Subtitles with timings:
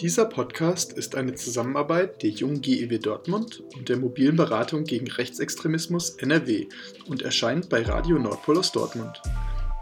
[0.00, 6.16] Dieser Podcast ist eine Zusammenarbeit der Jungen GEW Dortmund und der mobilen Beratung gegen Rechtsextremismus
[6.16, 6.68] NRW
[7.06, 9.20] und erscheint bei Radio Nordpol aus Dortmund.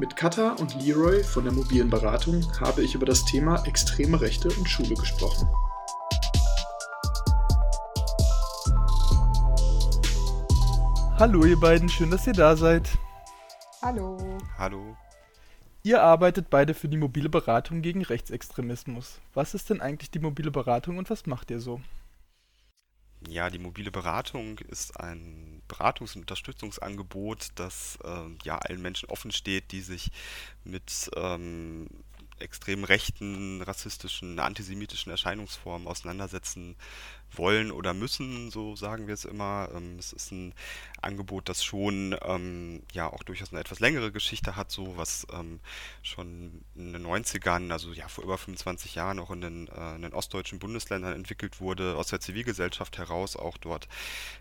[0.01, 4.49] Mit Katha und Leroy von der mobilen Beratung habe ich über das Thema extreme Rechte
[4.49, 5.49] und Schule gesprochen.
[11.17, 12.89] Hallo ihr beiden, schön, dass ihr da seid.
[13.83, 14.19] Hallo.
[14.59, 14.97] Hallo.
[15.89, 19.23] Ihr arbeitet beide für die mobile Beratung gegen Rechtsextremismus.
[19.33, 21.81] Was ist denn eigentlich die mobile Beratung und was macht ihr so?
[23.27, 29.31] Ja, die mobile Beratung ist ein Beratungs- und Unterstützungsangebot, das äh, ja allen Menschen offen
[29.31, 30.11] steht, die sich
[30.63, 31.89] mit ähm,
[32.39, 36.77] extrem rechten, rassistischen, antisemitischen Erscheinungsformen auseinandersetzen
[37.33, 39.69] wollen oder müssen, so sagen wir es immer.
[39.75, 40.55] Ähm, es ist ein
[41.03, 45.61] Angebot, das schon ähm, ja auch durchaus eine etwas längere Geschichte hat, so was ähm,
[46.03, 50.03] schon in den 90ern, also ja vor über 25 Jahren auch in den, äh, in
[50.03, 53.89] den ostdeutschen Bundesländern entwickelt wurde, aus der Zivilgesellschaft heraus, auch dort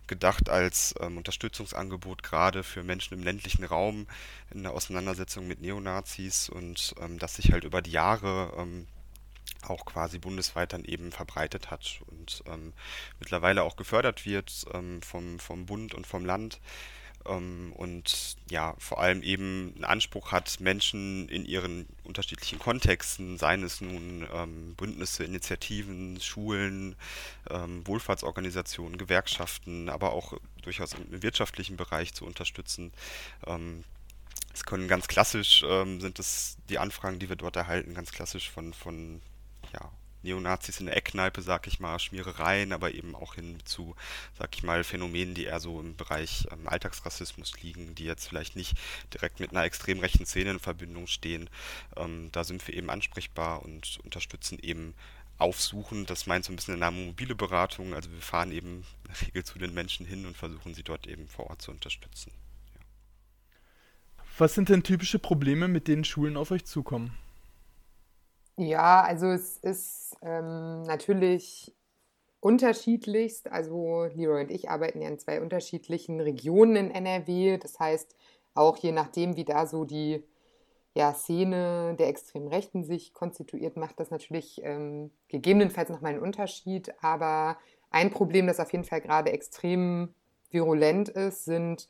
[0.07, 4.07] gedacht als ähm, Unterstützungsangebot gerade für Menschen im ländlichen Raum
[4.51, 8.87] in der Auseinandersetzung mit Neonazis und ähm, das sich halt über die Jahre ähm,
[9.63, 12.73] auch quasi bundesweit dann eben verbreitet hat und ähm,
[13.19, 16.59] mittlerweile auch gefördert wird ähm, vom, vom Bund und vom Land
[17.27, 23.63] ähm, und ja, vor allem eben einen Anspruch hat, Menschen in ihren unterschiedlichen Kontexten, seien
[23.63, 26.95] es nun ähm, Bündnisse, Initiativen, Schulen,
[27.49, 32.91] ähm, Wohlfahrtsorganisationen, Gewerkschaften, aber auch durchaus im wirtschaftlichen Bereich zu unterstützen.
[33.45, 33.83] Ähm,
[34.53, 38.49] es können ganz klassisch, ähm, sind es die Anfragen, die wir dort erhalten, ganz klassisch
[38.49, 39.21] von, von
[39.73, 39.91] ja,
[40.23, 43.95] Neonazis in der Eckkneipe, sag ich mal, Schmierereien, aber eben auch hin zu,
[44.37, 48.55] sag ich mal, Phänomenen, die eher so im Bereich ähm, Alltagsrassismus liegen, die jetzt vielleicht
[48.55, 48.77] nicht
[49.13, 51.49] direkt mit einer extrem rechten Szene in Verbindung stehen.
[51.95, 54.93] Ähm, da sind wir eben ansprechbar und unterstützen eben
[55.37, 56.05] aufsuchen.
[56.05, 57.93] Das meint so ein bisschen Name mobile Beratung.
[57.93, 61.07] Also wir fahren eben in der Regel zu den Menschen hin und versuchen sie dort
[61.07, 62.31] eben vor Ort zu unterstützen.
[64.39, 67.17] Was sind denn typische Probleme, mit denen Schulen auf euch zukommen?
[68.57, 71.75] Ja, also es ist ähm, natürlich
[72.39, 73.51] unterschiedlichst.
[73.51, 77.57] Also Leroy und ich arbeiten ja in zwei unterschiedlichen Regionen in NRW.
[77.57, 78.15] Das heißt,
[78.55, 80.23] auch je nachdem, wie da so die
[80.95, 86.91] ja, Szene der extremen Rechten sich konstituiert, macht das natürlich ähm, gegebenenfalls nochmal einen Unterschied.
[87.03, 87.57] Aber
[87.91, 90.15] ein Problem, das auf jeden Fall gerade extrem
[90.49, 91.87] virulent ist, sind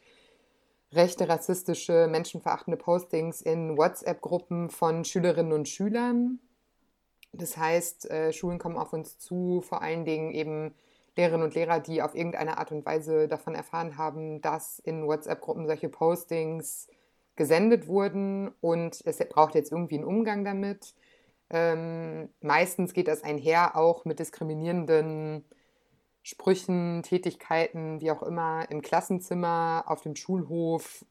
[0.91, 6.39] rechte, rassistische, menschenverachtende Postings in WhatsApp-Gruppen von Schülerinnen und Schülern.
[7.33, 10.73] Das heißt, äh, Schulen kommen auf uns zu, vor allen Dingen eben
[11.15, 15.67] Lehrerinnen und Lehrer, die auf irgendeine Art und Weise davon erfahren haben, dass in WhatsApp-Gruppen
[15.67, 16.87] solche Postings
[17.35, 20.93] gesendet wurden und es braucht jetzt irgendwie einen Umgang damit.
[21.49, 25.45] Ähm, meistens geht das einher auch mit diskriminierenden
[26.23, 31.05] Sprüchen, Tätigkeiten, wie auch immer, im Klassenzimmer, auf dem Schulhof,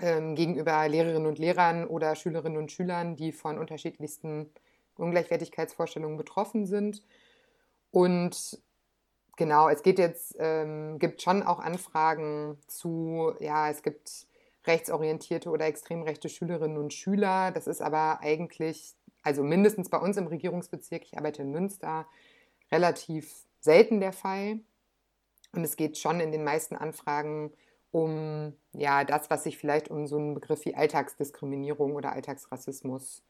[0.00, 4.50] ähm, gegenüber Lehrerinnen und Lehrern oder Schülerinnen und Schülern, die von unterschiedlichsten
[4.98, 7.02] Ungleichwertigkeitsvorstellungen betroffen sind.
[7.90, 8.60] Und
[9.36, 14.26] genau, es geht jetzt, ähm, gibt schon auch Anfragen zu, ja, es gibt
[14.66, 17.52] rechtsorientierte oder extrem rechte Schülerinnen und Schüler.
[17.52, 22.06] Das ist aber eigentlich, also mindestens bei uns im Regierungsbezirk, ich arbeite in Münster,
[22.72, 24.60] relativ selten der Fall.
[25.52, 27.52] Und es geht schon in den meisten Anfragen
[27.92, 33.22] um ja, das, was sich vielleicht um so einen Begriff wie Alltagsdiskriminierung oder Alltagsrassismus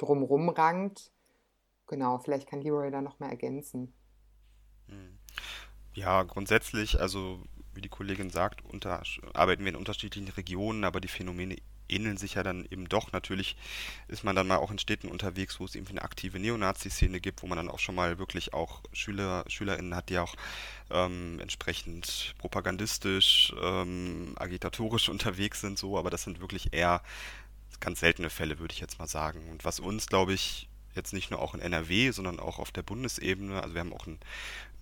[0.00, 1.12] drumherum rankt.
[1.86, 3.92] Genau, vielleicht kann Leroy da nochmal ergänzen.
[4.88, 5.18] Hm.
[5.92, 7.42] Ja, grundsätzlich, also
[7.74, 9.02] wie die Kollegin sagt, unter,
[9.34, 11.56] arbeiten wir in unterschiedlichen Regionen, aber die Phänomene
[11.90, 13.12] ähneln sich ja dann eben doch.
[13.12, 13.56] Natürlich
[14.08, 17.42] ist man dann mal auch in Städten unterwegs, wo es irgendwie eine aktive Neonazi-Szene gibt,
[17.42, 20.34] wo man dann auch schon mal wirklich auch Schüler, SchülerInnen hat, die auch
[20.90, 27.02] ähm, entsprechend propagandistisch, ähm, agitatorisch unterwegs sind, so, aber das sind wirklich eher
[27.80, 29.48] ganz seltene Fälle, würde ich jetzt mal sagen.
[29.50, 32.82] Und was uns, glaube ich, jetzt nicht nur auch in NRW, sondern auch auf der
[32.82, 34.20] Bundesebene, also wir haben auch einen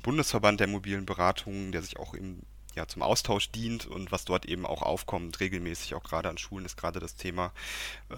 [0.03, 2.43] Bundesverband der mobilen Beratungen, der sich auch im
[2.79, 6.65] ja, zum Austausch dient und was dort eben auch aufkommt, regelmäßig, auch gerade an Schulen,
[6.65, 7.53] ist gerade das Thema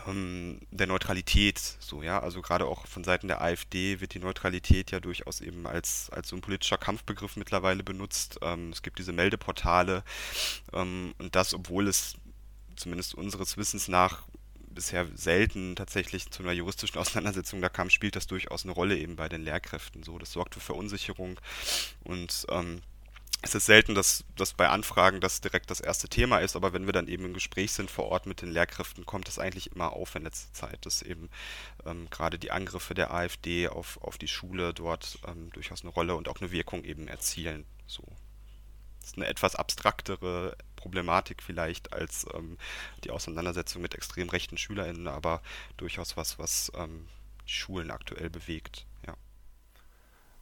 [0.06, 1.58] ähm, der Neutralität.
[1.80, 5.66] So, ja, also gerade auch von Seiten der AfD wird die Neutralität ja durchaus eben
[5.66, 8.38] als, als so ein politischer Kampfbegriff mittlerweile benutzt.
[8.42, 10.04] Ähm, es gibt diese Meldeportale
[10.74, 12.16] ähm, und das, obwohl es
[12.76, 14.26] zumindest unseres Wissens nach
[14.70, 19.16] bisher selten tatsächlich zu einer juristischen Auseinandersetzung da kam, spielt das durchaus eine Rolle eben
[19.16, 20.02] bei den Lehrkräften.
[20.02, 21.40] So, das sorgt für Verunsicherung
[22.04, 22.82] und ähm,
[23.42, 26.84] es ist selten, dass, dass bei Anfragen das direkt das erste Thema ist, aber wenn
[26.84, 29.94] wir dann eben im Gespräch sind vor Ort mit den Lehrkräften, kommt das eigentlich immer
[29.94, 31.30] auf in letzter Zeit, dass eben
[31.86, 36.16] ähm, gerade die Angriffe der AfD auf, auf die Schule dort ähm, durchaus eine Rolle
[36.16, 37.64] und auch eine Wirkung eben erzielen.
[37.86, 38.04] So.
[39.00, 42.58] Das ist eine etwas abstraktere Problematik vielleicht als ähm,
[43.04, 45.42] die Auseinandersetzung mit extrem rechten SchülerInnen, aber
[45.76, 47.06] durchaus was, was ähm,
[47.46, 48.86] Schulen aktuell bewegt.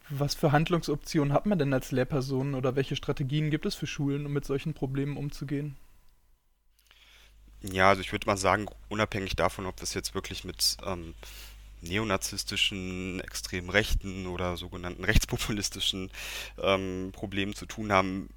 [0.09, 4.25] Was für Handlungsoptionen hat man denn als Lehrperson oder welche Strategien gibt es für Schulen,
[4.25, 5.77] um mit solchen Problemen umzugehen?
[7.61, 11.13] Ja, also ich würde mal sagen, unabhängig davon, ob das jetzt wirklich mit ähm,
[11.81, 16.09] neonazistischen, extrem rechten oder sogenannten rechtspopulistischen
[16.57, 18.29] ähm, Problemen zu tun haben,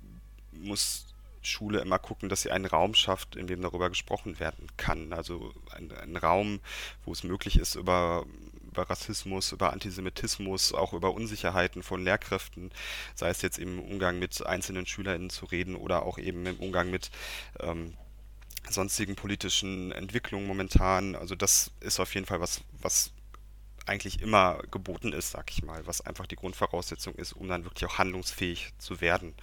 [0.52, 1.06] muss
[1.42, 5.12] Schule immer gucken, dass sie einen Raum schafft, in dem darüber gesprochen werden kann.
[5.12, 6.60] Also einen Raum,
[7.04, 8.24] wo es möglich ist, über
[8.72, 12.70] über Rassismus, über Antisemitismus, auch über Unsicherheiten von Lehrkräften,
[13.14, 16.90] sei es jetzt im Umgang mit einzelnen SchülerInnen zu reden oder auch eben im Umgang
[16.90, 17.10] mit
[17.60, 17.94] ähm,
[18.70, 21.14] sonstigen politischen Entwicklungen momentan.
[21.14, 23.12] Also das ist auf jeden Fall was, was
[23.87, 27.90] eigentlich immer geboten ist, sag ich mal, was einfach die Grundvoraussetzung ist, um dann wirklich
[27.90, 29.34] auch handlungsfähig zu werden.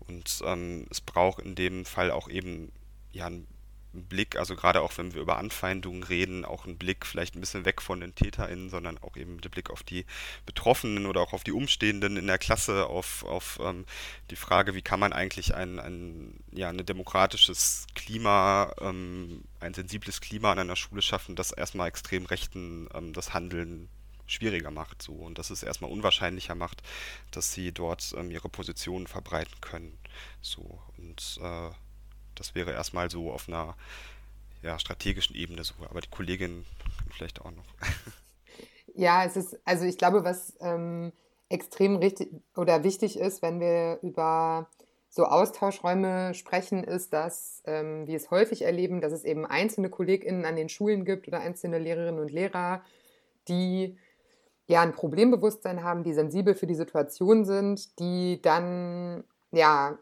[0.00, 2.72] Und ähm, es braucht in dem Fall auch eben
[3.12, 3.46] ja ein
[3.92, 7.64] Blick, also gerade auch wenn wir über Anfeindungen reden, auch ein Blick vielleicht ein bisschen
[7.64, 10.04] weg von den TäterInnen, sondern auch eben der Blick auf die
[10.46, 13.86] Betroffenen oder auch auf die Umstehenden in der Klasse, auf, auf ähm,
[14.30, 20.20] die Frage, wie kann man eigentlich ein, ein, ja, ein demokratisches Klima, ähm, ein sensibles
[20.20, 23.88] Klima an einer Schule schaffen, das erstmal extrem Rechten ähm, das Handeln
[24.26, 26.82] schwieriger macht so und dass es erstmal unwahrscheinlicher macht,
[27.30, 29.98] dass sie dort ähm, ihre Positionen verbreiten können.
[30.42, 31.70] So und äh,
[32.38, 33.76] das wäre erstmal so auf einer
[34.62, 35.74] ja, strategischen Ebene so.
[35.88, 36.64] Aber die Kollegin
[37.10, 37.66] vielleicht auch noch.
[38.94, 41.12] Ja, es ist, also ich glaube, was ähm,
[41.48, 44.68] extrem richtig oder wichtig ist, wenn wir über
[45.08, 50.44] so Austauschräume sprechen, ist, dass ähm, wir es häufig erleben, dass es eben einzelne KollegInnen
[50.44, 52.82] an den Schulen gibt oder einzelne Lehrerinnen und Lehrer,
[53.46, 53.96] die
[54.66, 59.96] ja ein Problembewusstsein haben, die sensibel für die Situation sind, die dann ja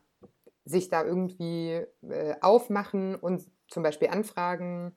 [0.66, 4.94] sich da irgendwie äh, aufmachen und zum Beispiel anfragen,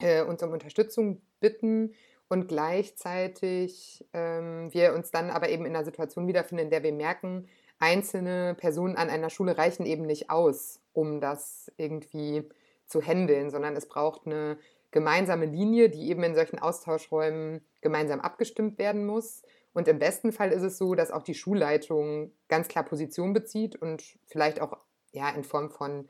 [0.00, 1.92] äh, uns um Unterstützung bitten
[2.28, 6.92] und gleichzeitig ähm, wir uns dann aber eben in einer Situation wiederfinden, in der wir
[6.92, 7.48] merken,
[7.78, 12.48] einzelne Personen an einer Schule reichen eben nicht aus, um das irgendwie
[12.86, 14.58] zu handeln, sondern es braucht eine
[14.90, 19.42] gemeinsame Linie, die eben in solchen Austauschräumen gemeinsam abgestimmt werden muss.
[19.74, 23.76] Und im besten Fall ist es so, dass auch die Schulleitung ganz klar Position bezieht
[23.76, 24.78] und vielleicht auch
[25.12, 26.08] ja, in Form von,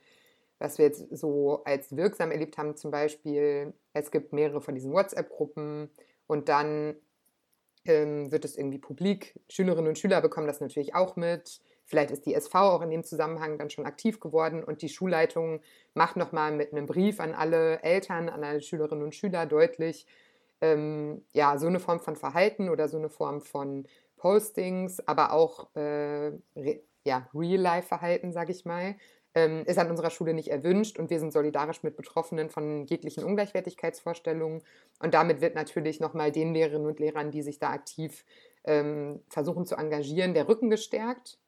[0.58, 4.92] was wir jetzt so als wirksam erlebt haben, zum Beispiel, es gibt mehrere von diesen
[4.92, 5.90] WhatsApp-Gruppen
[6.26, 6.96] und dann
[7.86, 9.40] ähm, wird es irgendwie publik.
[9.48, 11.60] Schülerinnen und Schüler bekommen das natürlich auch mit.
[11.86, 15.60] Vielleicht ist die SV auch in dem Zusammenhang dann schon aktiv geworden und die Schulleitung
[15.92, 20.06] macht nochmal mit einem Brief an alle Eltern, an alle Schülerinnen und Schüler deutlich,
[20.64, 25.74] ähm, ja, so eine Form von Verhalten oder so eine Form von Postings, aber auch
[25.76, 26.32] äh,
[27.04, 28.96] ja, Real-Life-Verhalten, sage ich mal,
[29.34, 33.24] ähm, ist an unserer Schule nicht erwünscht und wir sind solidarisch mit Betroffenen von jeglichen
[33.24, 34.62] Ungleichwertigkeitsvorstellungen.
[35.00, 38.24] Und damit wird natürlich nochmal den Lehrerinnen und Lehrern, die sich da aktiv
[38.64, 41.38] ähm, versuchen zu engagieren, der Rücken gestärkt.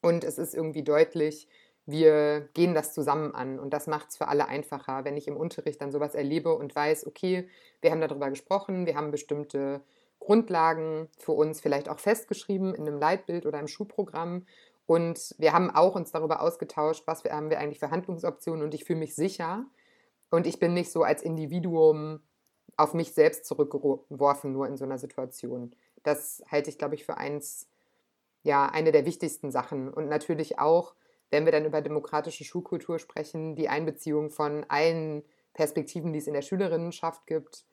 [0.00, 1.48] Und es ist irgendwie deutlich,
[1.88, 5.36] wir gehen das zusammen an und das macht es für alle einfacher, wenn ich im
[5.36, 7.48] Unterricht dann sowas erlebe und weiß, okay,
[7.80, 9.80] wir haben darüber gesprochen, wir haben bestimmte
[10.20, 14.44] Grundlagen für uns vielleicht auch festgeschrieben in einem Leitbild oder im Schulprogramm
[14.88, 18.72] und wir haben auch uns darüber ausgetauscht, was wir, haben wir eigentlich für Handlungsoptionen und
[18.72, 19.66] ich fühle mich sicher.
[20.30, 22.20] Und ich bin nicht so als Individuum
[22.78, 25.74] auf mich selbst zurückgeworfen, nur in so einer Situation.
[26.04, 27.68] Das halte ich, glaube ich, für eins,
[28.44, 29.92] ja, eine der wichtigsten Sachen.
[29.92, 30.94] Und natürlich auch,
[31.30, 35.22] wenn wir dann über demokratische Schulkultur sprechen, die Einbeziehung von allen
[35.54, 37.64] Perspektiven, die es in der Schülerinnenschaft gibt.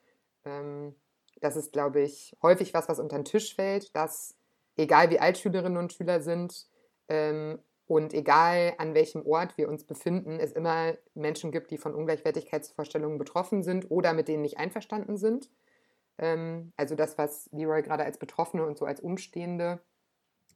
[0.44, 0.94] Ähm,
[1.40, 4.36] das ist, glaube ich, häufig was, was unter den Tisch fällt, dass
[4.76, 6.66] egal wie alt Schülerinnen und Schüler sind,
[7.08, 11.94] ähm, und egal an welchem Ort wir uns befinden, es immer Menschen gibt, die von
[11.94, 15.50] Ungleichwertigkeitsvorstellungen betroffen sind oder mit denen nicht einverstanden sind.
[16.18, 19.80] Ähm, also das, was Leroy gerade als Betroffene und so als Umstehende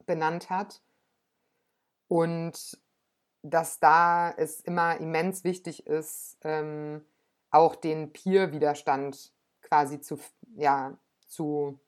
[0.07, 0.83] benannt hat.
[2.09, 2.81] Und
[3.43, 7.05] dass da es immer immens wichtig ist, ähm,
[7.51, 9.33] auch den Peer-Widerstand
[9.63, 10.19] quasi zu,
[10.57, 11.79] ja, zu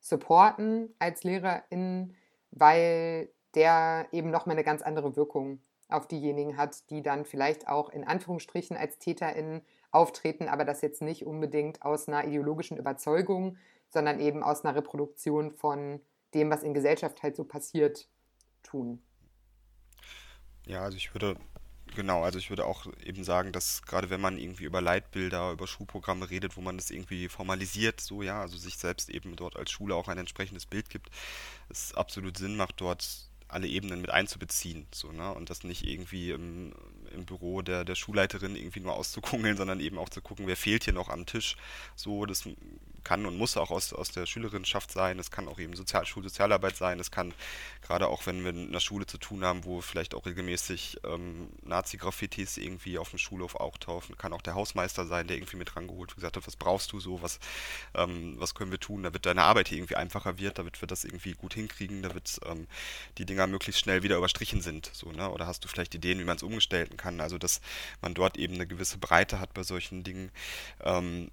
[0.00, 2.14] supporten als Lehrerin,
[2.50, 7.88] weil der eben nochmal eine ganz andere Wirkung auf diejenigen hat, die dann vielleicht auch
[7.88, 13.56] in Anführungsstrichen als TäterInnen auftreten, aber das jetzt nicht unbedingt aus einer ideologischen Überzeugung,
[13.88, 16.00] sondern eben aus einer Reproduktion von
[16.34, 18.08] dem, was in Gesellschaft halt so passiert,
[18.62, 19.02] tun.
[20.68, 21.36] Ja, also ich würde
[21.96, 25.66] Genau, also ich würde auch eben sagen, dass gerade wenn man irgendwie über Leitbilder, über
[25.66, 29.70] Schulprogramme redet, wo man das irgendwie formalisiert, so ja, also sich selbst eben dort als
[29.70, 31.10] Schule auch ein entsprechendes Bild gibt,
[31.70, 35.34] es absolut Sinn macht, dort alle Ebenen mit einzubeziehen, so, ne?
[35.34, 36.74] Und das nicht irgendwie im,
[37.14, 40.84] im Büro der, der Schulleiterin irgendwie nur auszukungeln, sondern eben auch zu gucken, wer fehlt
[40.84, 41.56] hier noch am Tisch.
[41.96, 42.48] So, das
[43.08, 46.76] kann und muss auch aus, aus der Schülerinnenschaft sein, es kann auch eben Sozial Schulsozialarbeit
[46.76, 47.32] sein, es kann
[47.80, 51.48] gerade auch, wenn wir in einer Schule zu tun haben, wo vielleicht auch regelmäßig ähm,
[51.62, 56.10] Nazi-Graffitis irgendwie auf dem Schulhof auftauchen, kann auch der Hausmeister sein, der irgendwie mit rangeholt
[56.10, 57.40] und gesagt hat, was brauchst du so, was,
[57.94, 61.04] ähm, was können wir tun, damit deine Arbeit hier irgendwie einfacher wird, damit wir das
[61.04, 62.66] irgendwie gut hinkriegen, damit ähm,
[63.16, 65.30] die Dinger möglichst schnell wieder überstrichen sind, so, ne?
[65.30, 67.62] Oder hast du vielleicht Ideen, wie man es umgestalten kann, also dass
[68.02, 70.30] man dort eben eine gewisse Breite hat bei solchen Dingen.
[70.84, 71.30] Ähm,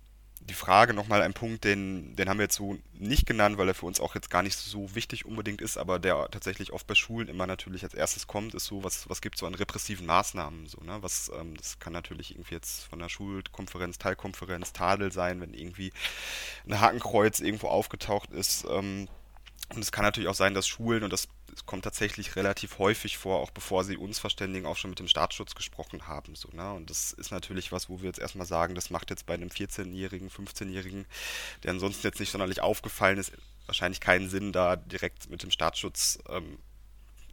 [0.49, 3.73] die Frage nochmal ein Punkt, den, den haben wir jetzt so nicht genannt, weil er
[3.73, 6.93] für uns auch jetzt gar nicht so wichtig unbedingt ist, aber der tatsächlich oft bei
[6.93, 10.05] Schulen immer natürlich als erstes kommt, ist so, was, was gibt es so an repressiven
[10.05, 10.67] Maßnahmen?
[10.67, 10.97] So, ne?
[11.01, 15.91] was, ähm, das kann natürlich irgendwie jetzt von der Schulkonferenz, Teilkonferenz, Tadel sein, wenn irgendwie
[16.67, 18.65] ein Hakenkreuz irgendwo aufgetaucht ist.
[18.69, 19.07] Ähm,
[19.73, 21.27] und es kann natürlich auch sein, dass Schulen, und das
[21.65, 25.55] kommt tatsächlich relativ häufig vor, auch bevor sie uns verständigen, auch schon mit dem Staatsschutz
[25.55, 26.35] gesprochen haben.
[26.35, 26.74] So, ne?
[26.74, 29.50] Und das ist natürlich was, wo wir jetzt erstmal sagen, das macht jetzt bei einem
[29.50, 31.05] 14-Jährigen, 15-Jährigen,
[31.63, 33.31] der ansonsten jetzt nicht sonderlich aufgefallen ist,
[33.65, 36.59] wahrscheinlich keinen Sinn, da direkt mit dem Staatsschutz ähm,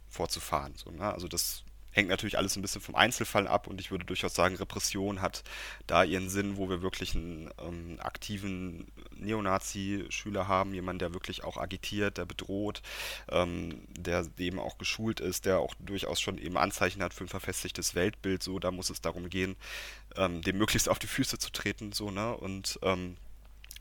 [0.09, 0.73] vorzufahren.
[0.75, 1.11] So, ne?
[1.11, 1.62] Also das
[1.93, 5.43] hängt natürlich alles ein bisschen vom Einzelfall ab und ich würde durchaus sagen, Repression hat
[5.87, 11.57] da ihren Sinn, wo wir wirklich einen ähm, aktiven Neonazi-Schüler haben, jemand, der wirklich auch
[11.57, 12.81] agitiert, der bedroht,
[13.29, 17.29] ähm, der eben auch geschult ist, der auch durchaus schon eben Anzeichen hat für ein
[17.29, 19.55] verfestigtes Weltbild, so, da muss es darum gehen,
[20.17, 23.15] ähm, dem möglichst auf die Füße zu treten, so, ne, und ähm,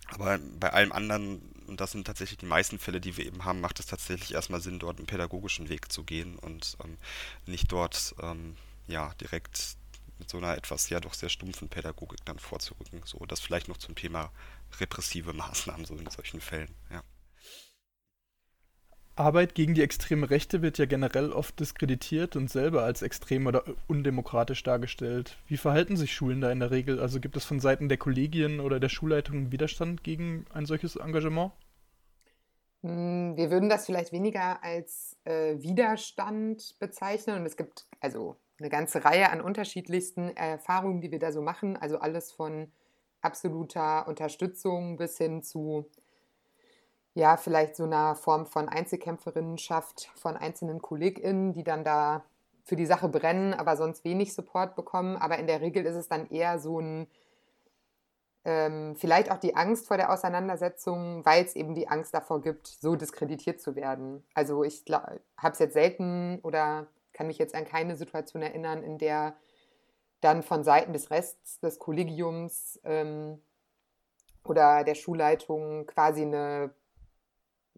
[0.09, 1.41] aber bei allem anderen,
[1.73, 4.61] und das sind tatsächlich die meisten Fälle, die wir eben haben, macht es tatsächlich erstmal
[4.61, 6.99] Sinn, dort einen pädagogischen Weg zu gehen und ähm,
[7.47, 9.77] nicht dort ähm, ja direkt
[10.19, 13.01] mit so einer etwas ja doch sehr stumpfen Pädagogik dann vorzurücken.
[13.07, 14.31] So, das vielleicht noch zum Thema
[14.81, 17.03] repressive Maßnahmen so in solchen Fällen, ja.
[19.17, 23.65] Arbeit gegen die extreme Rechte wird ja generell oft diskreditiert und selber als extrem oder
[23.87, 25.39] undemokratisch dargestellt.
[25.49, 27.01] Wie verhalten sich Schulen da in der Regel?
[27.01, 31.53] Also gibt es von Seiten der Kollegien oder der Schulleitung Widerstand gegen ein solches Engagement?
[32.83, 38.69] Hm, wir würden das vielleicht weniger als äh, Widerstand bezeichnen und es gibt also eine
[38.71, 41.77] ganze Reihe an unterschiedlichsten Erfahrungen, die wir da so machen.
[41.77, 42.73] Also alles von
[43.21, 45.87] absoluter Unterstützung bis hin zu
[47.15, 52.25] ja, vielleicht so einer Form von Einzelkämpferinnenschaft von einzelnen KollegInnen, die dann da
[52.65, 55.17] für die Sache brennen, aber sonst wenig Support bekommen.
[55.17, 57.07] Aber in der Regel ist es dann eher so ein,
[58.45, 62.67] ähm, vielleicht auch die Angst vor der Auseinandersetzung, weil es eben die Angst davor gibt,
[62.67, 64.25] so diskreditiert zu werden.
[64.35, 68.99] Also ich habe es jetzt selten oder kann mich jetzt an keine Situation erinnern, in
[68.99, 69.37] der
[70.21, 73.41] dann von Seiten des Rests des Kollegiums ähm,
[74.45, 76.75] oder der Schulleitung quasi eine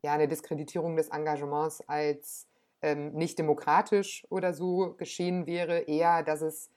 [0.04, 2.46] ja, eine Diskreditierung des Engagements als
[2.82, 6.70] ähm, nicht demokratisch oder so geschehen wäre, eher, dass es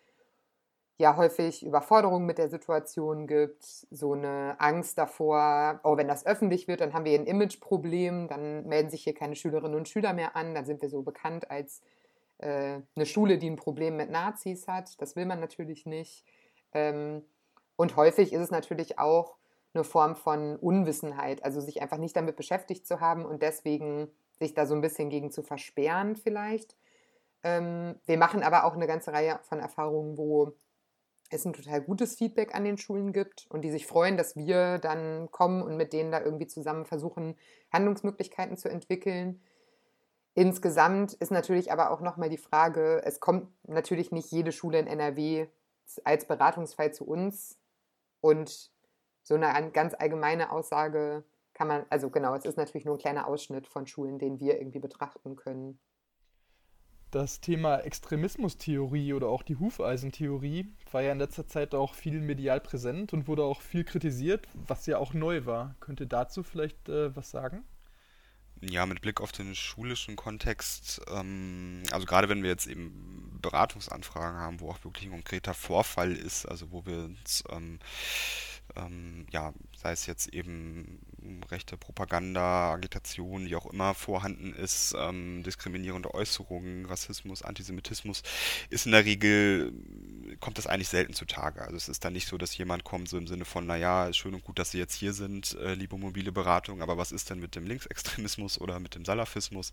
[0.97, 6.67] ja häufig Überforderung mit der Situation gibt, so eine Angst davor, oh, wenn das öffentlich
[6.67, 10.35] wird, dann haben wir ein Imageproblem, dann melden sich hier keine Schülerinnen und Schüler mehr
[10.35, 11.81] an, dann sind wir so bekannt als
[12.39, 14.99] äh, eine Schule, die ein Problem mit Nazis hat.
[14.99, 16.25] Das will man natürlich nicht.
[16.73, 17.23] Ähm,
[17.75, 19.37] und häufig ist es natürlich auch
[19.73, 24.55] eine Form von Unwissenheit, also sich einfach nicht damit beschäftigt zu haben und deswegen sich
[24.55, 26.75] da so ein bisschen gegen zu versperren vielleicht.
[27.43, 30.53] Ähm, wir machen aber auch eine ganze Reihe von Erfahrungen, wo
[31.29, 34.77] es ein total gutes Feedback an den Schulen gibt und die sich freuen, dass wir
[34.79, 37.35] dann kommen und mit denen da irgendwie zusammen versuchen,
[37.71, 39.41] Handlungsmöglichkeiten zu entwickeln.
[40.33, 44.87] Insgesamt ist natürlich aber auch nochmal die Frage, es kommt natürlich nicht jede Schule in
[44.87, 45.47] NRW
[46.03, 47.59] als Beratungsfall zu uns
[48.21, 48.71] und
[49.23, 53.27] so eine ganz allgemeine Aussage kann man, also genau, es ist natürlich nur ein kleiner
[53.27, 55.79] Ausschnitt von Schulen, den wir irgendwie betrachten können.
[57.11, 62.59] Das Thema Extremismustheorie oder auch die Hufeisentheorie war ja in letzter Zeit auch viel medial
[62.59, 65.75] präsent und wurde auch viel kritisiert, was ja auch neu war.
[65.79, 67.63] Könnt ihr dazu vielleicht äh, was sagen?
[68.61, 74.39] Ja, mit Blick auf den schulischen Kontext, ähm, also gerade wenn wir jetzt eben Beratungsanfragen
[74.39, 77.79] haben, wo auch wirklich ein konkreter Vorfall ist, also wo wir uns ähm,
[78.75, 80.99] ähm, ja, sei es jetzt eben
[81.49, 88.23] rechte Propaganda, Agitation, wie auch immer vorhanden ist, ähm, diskriminierende Äußerungen, Rassismus, Antisemitismus,
[88.69, 89.73] ist in der Regel,
[90.39, 91.61] kommt das eigentlich selten zutage.
[91.61, 94.17] Also es ist dann nicht so, dass jemand kommt so im Sinne von, naja, ist
[94.17, 97.29] schön und gut, dass Sie jetzt hier sind, äh, liebe mobile Beratung, aber was ist
[97.29, 99.71] denn mit dem Linksextremismus oder mit dem Salafismus?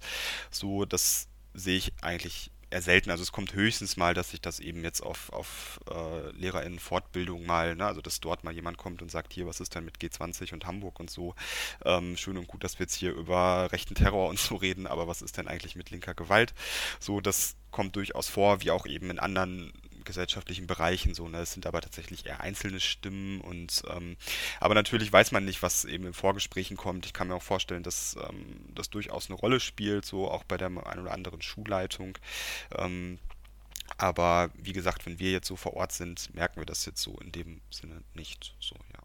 [0.50, 3.10] So, das sehe ich eigentlich eher selten.
[3.10, 7.76] Also es kommt höchstens mal, dass sich das eben jetzt auf, auf äh, LehrerInnen-Fortbildung mal,
[7.76, 10.52] ne, also dass dort mal jemand kommt und sagt, hier, was ist denn mit G20
[10.52, 11.34] und Hamburg und so.
[11.84, 15.06] Ähm, schön und gut, dass wir jetzt hier über rechten Terror und so reden, aber
[15.06, 16.52] was ist denn eigentlich mit linker Gewalt?
[16.98, 19.72] So, das kommt durchaus vor, wie auch eben in anderen
[20.04, 21.28] gesellschaftlichen Bereichen so.
[21.28, 21.38] Ne?
[21.38, 24.16] Es sind aber tatsächlich eher einzelne Stimmen und ähm,
[24.60, 27.06] aber natürlich weiß man nicht, was eben in Vorgesprächen kommt.
[27.06, 30.56] Ich kann mir auch vorstellen, dass ähm, das durchaus eine Rolle spielt, so auch bei
[30.56, 32.18] der einen oder anderen Schulleitung.
[32.76, 33.18] Ähm,
[33.98, 37.16] aber wie gesagt, wenn wir jetzt so vor Ort sind, merken wir das jetzt so
[37.18, 39.00] in dem Sinne nicht so, ja.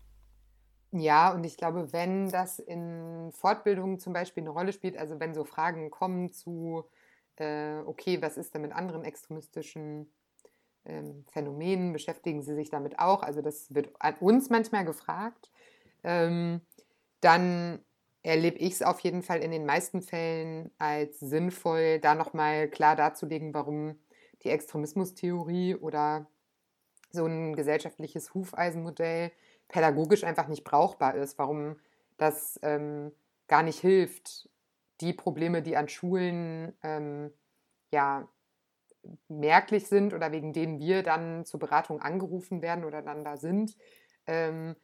[0.91, 5.36] Ja, und ich glaube, wenn das in Fortbildungen zum Beispiel eine Rolle spielt, also wenn
[5.36, 6.84] so Fragen kommen zu,
[7.36, 10.12] äh, okay, was ist denn mit anderen extremistischen
[10.86, 13.24] ähm, Phänomenen beschäftigen Sie sich damit auch?
[13.24, 15.52] Also das wird an uns manchmal gefragt.
[16.04, 16.62] Ähm,
[17.22, 17.80] dann
[18.24, 22.96] erlebe ich es auf jeden Fall in den meisten Fällen als sinnvoll, da nochmal klar
[22.96, 24.00] darzulegen, warum
[24.44, 26.28] die Extremismustheorie oder
[27.12, 29.32] so ein gesellschaftliches Hufeisenmodell
[29.68, 31.80] pädagogisch einfach nicht brauchbar ist, warum
[32.18, 33.12] das ähm,
[33.48, 34.50] gar nicht hilft,
[35.02, 37.32] die Probleme, die an Schulen ähm,
[37.92, 38.28] ja
[39.27, 43.75] merklich sind oder wegen denen wir dann zur Beratung angerufen werden oder dann da sind,
[44.27, 44.75] ähm,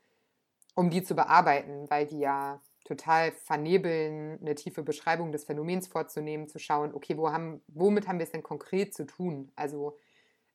[0.75, 6.47] um die zu bearbeiten, weil die ja total vernebeln, eine tiefe Beschreibung des Phänomens vorzunehmen,
[6.47, 9.51] zu schauen, okay, wo haben, womit haben wir es denn konkret zu tun?
[9.55, 9.97] Also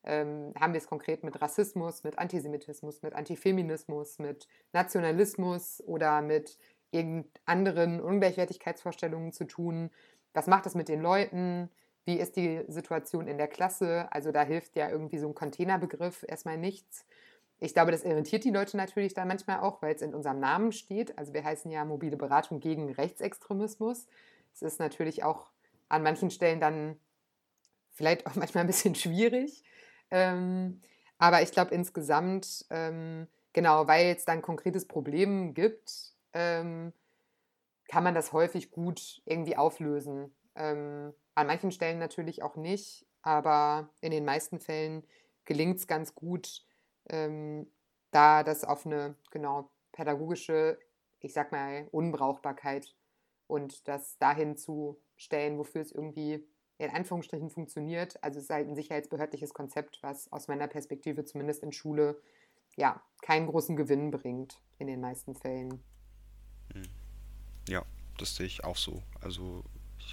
[0.04, 6.56] ähm, haben wir es konkret mit Rassismus, mit Antisemitismus, mit Antifeminismus, mit Nationalismus oder mit
[6.92, 9.90] irgendeinen anderen Ungleichwertigkeitsvorstellungen zu tun?
[10.32, 11.68] Was macht das mit den Leuten?
[12.04, 14.08] Wie ist die Situation in der Klasse?
[14.10, 17.04] Also da hilft ja irgendwie so ein Containerbegriff erstmal nichts.
[17.58, 20.72] Ich glaube, das irritiert die Leute natürlich dann manchmal auch, weil es in unserem Namen
[20.72, 21.16] steht.
[21.18, 24.06] Also wir heißen ja mobile Beratung gegen Rechtsextremismus.
[24.54, 25.50] Es ist natürlich auch
[25.88, 26.96] an manchen Stellen dann
[27.92, 29.62] vielleicht auch manchmal ein bisschen schwierig.
[30.10, 30.80] Ähm,
[31.18, 36.94] aber ich glaube insgesamt, ähm, genau, weil es dann konkretes Problem gibt, ähm,
[37.88, 40.32] kann man das häufig gut irgendwie auflösen.
[41.40, 45.02] An manchen Stellen natürlich auch nicht, aber in den meisten Fällen
[45.46, 46.66] gelingt es ganz gut,
[47.08, 47.66] ähm,
[48.10, 50.78] da das auf eine genau pädagogische,
[51.20, 52.94] ich sag mal, Unbrauchbarkeit
[53.46, 58.22] und das dahin zu stellen, wofür es irgendwie in Anführungsstrichen funktioniert.
[58.22, 62.20] Also es ist halt ein sicherheitsbehördliches Konzept, was aus meiner Perspektive zumindest in Schule
[62.76, 65.82] ja keinen großen Gewinn bringt in den meisten Fällen.
[66.74, 66.82] Hm.
[67.66, 67.82] Ja,
[68.18, 69.02] das sehe ich auch so.
[69.22, 69.64] Also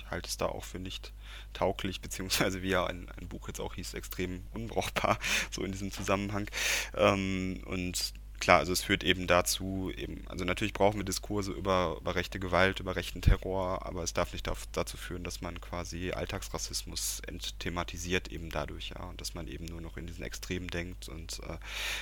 [0.09, 1.13] halte es da auch für nicht
[1.53, 5.19] tauglich, beziehungsweise wie ja ein, ein Buch jetzt auch hieß, extrem unbrauchbar,
[5.51, 6.49] so in diesem Zusammenhang.
[6.95, 11.97] Ähm, und klar, also es führt eben dazu, eben, also natürlich brauchen wir Diskurse über,
[11.99, 16.11] über rechte Gewalt, über rechten Terror, aber es darf nicht dazu führen, dass man quasi
[16.11, 21.09] Alltagsrassismus entthematisiert eben dadurch, ja, und dass man eben nur noch in diesen Extremen denkt
[21.09, 21.57] und äh,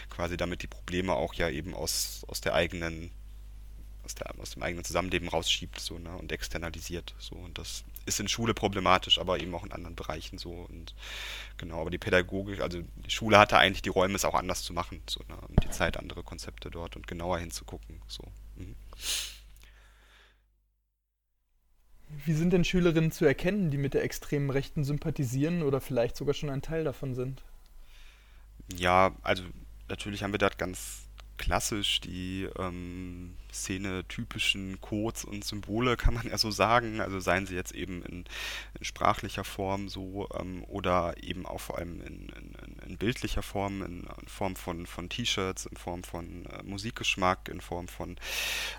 [0.09, 3.11] quasi damit die Probleme auch ja eben aus, aus der eigenen
[4.05, 7.13] aus, der, aus dem eigenen Zusammenleben rausschiebt so, ne, und externalisiert.
[7.19, 7.35] So.
[7.35, 10.51] Und das ist in Schule problematisch, aber eben auch in anderen Bereichen so.
[10.51, 10.93] Und
[11.57, 14.73] genau, aber die Pädagogik, also die Schule hatte eigentlich die Räume, es auch anders zu
[14.73, 18.01] machen, so, ne, und die Zeit, andere Konzepte dort und genauer hinzugucken.
[18.07, 18.23] So.
[18.55, 18.75] Mhm.
[22.25, 26.33] Wie sind denn Schülerinnen zu erkennen, die mit der extremen Rechten sympathisieren oder vielleicht sogar
[26.33, 27.41] schon ein Teil davon sind?
[28.77, 29.43] Ja, also
[29.89, 31.04] natürlich haben wir dort ganz
[31.37, 37.01] klassisch die ähm, Szene-typischen Codes und Symbole, kann man ja so sagen.
[37.01, 38.25] Also seien sie jetzt eben in,
[38.77, 42.55] in sprachlicher Form so ähm, oder eben auch vor allem in, in,
[42.87, 47.87] in bildlicher Form, in, Form von, von T-Shirts, in Form von äh, Musikgeschmack, in Form
[47.87, 48.17] von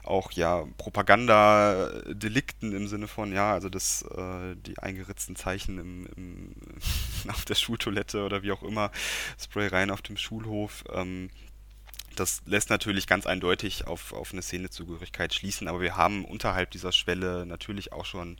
[0.04, 6.54] auch ja Propagandadelikten im Sinne von, ja, also das, äh, die eingeritzten Zeichen im, im,
[7.30, 8.90] auf der Schultoilette oder wie auch immer,
[9.38, 10.84] Spray rein auf dem Schulhof.
[10.92, 11.30] Ähm,
[12.16, 16.92] das lässt natürlich ganz eindeutig auf, auf eine Szenezugehörigkeit schließen, aber wir haben unterhalb dieser
[16.92, 18.38] Schwelle natürlich auch schon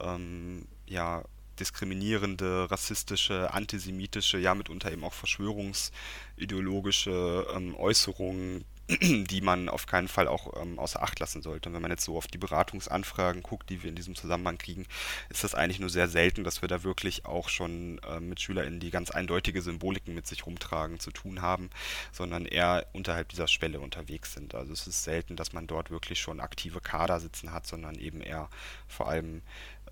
[0.00, 1.22] ähm, ja,
[1.58, 8.64] diskriminierende, rassistische, antisemitische, ja mitunter eben auch verschwörungsideologische ähm, Äußerungen,
[9.00, 11.68] die man auf keinen Fall auch ähm, außer Acht lassen sollte.
[11.68, 14.86] Und wenn man jetzt so auf die Beratungsanfragen guckt, die wir in diesem Zusammenhang kriegen,
[15.28, 18.80] ist das eigentlich nur sehr selten, dass wir da wirklich auch schon äh, mit SchülerInnen,
[18.80, 21.70] die ganz eindeutige Symboliken mit sich rumtragen, zu tun haben,
[22.12, 24.54] sondern eher unterhalb dieser Schwelle unterwegs sind.
[24.54, 28.20] Also es ist selten, dass man dort wirklich schon aktive Kader sitzen hat, sondern eben
[28.20, 28.48] eher
[28.88, 29.42] vor allem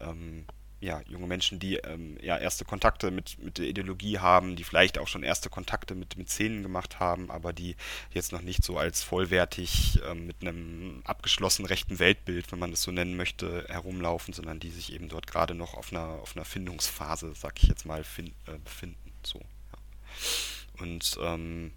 [0.01, 0.45] ähm,
[0.81, 4.99] ja, junge Menschen, die ähm, ja erste Kontakte mit, mit der Ideologie haben, die vielleicht
[4.99, 7.75] auch schon erste Kontakte mit, mit Szenen gemacht haben, aber die
[8.13, 12.83] jetzt noch nicht so als vollwertig ähm, mit einem abgeschlossenen rechten Weltbild, wenn man das
[12.83, 16.45] so nennen möchte, herumlaufen, sondern die sich eben dort gerade noch auf einer, auf einer
[16.45, 19.13] Findungsphase, sag ich jetzt mal, fin äh, befinden.
[19.25, 20.83] So, ja.
[20.83, 21.73] Und ähm,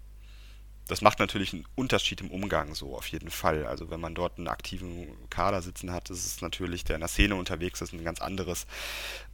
[0.92, 3.64] das macht natürlich einen Unterschied im Umgang so auf jeden Fall.
[3.64, 7.08] Also wenn man dort einen aktiven Kader sitzen hat, ist es natürlich, der in der
[7.08, 8.66] Szene unterwegs ist, ein ganz anderes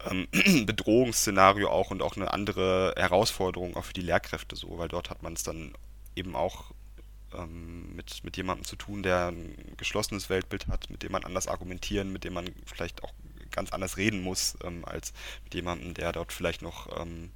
[0.08, 0.28] ähm,
[0.66, 5.24] Bedrohungsszenario auch und auch eine andere Herausforderung auch für die Lehrkräfte so, weil dort hat
[5.24, 5.72] man es dann
[6.14, 6.70] eben auch
[7.34, 11.48] ähm, mit, mit jemandem zu tun, der ein geschlossenes Weltbild hat, mit dem man anders
[11.48, 13.12] argumentieren, mit dem man vielleicht auch
[13.50, 17.32] ganz anders reden muss, ähm, als mit jemandem, der dort vielleicht noch ähm,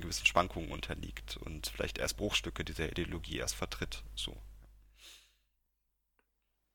[0.00, 4.02] gewissen Schwankungen unterliegt und vielleicht erst Bruchstücke dieser Ideologie erst vertritt.
[4.14, 4.36] So.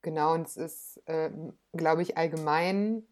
[0.02, 1.30] Genau, und es ist, äh,
[1.74, 3.04] glaube ich, allgemein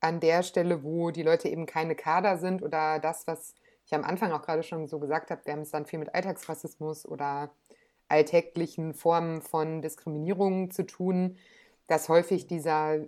[0.00, 3.54] an der Stelle, wo die Leute eben keine Kader sind oder das, was
[3.86, 6.14] ich am Anfang auch gerade schon so gesagt habe, wir haben es dann viel mit
[6.14, 7.54] Alltagsrassismus oder
[8.08, 11.38] alltäglichen Formen von Diskriminierung zu tun,
[11.86, 12.98] dass häufig dieser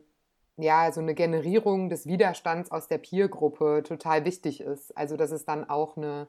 [0.56, 4.96] ja, so eine Generierung des Widerstands aus der Peer-Gruppe total wichtig ist.
[4.96, 6.28] Also das ist dann auch eine,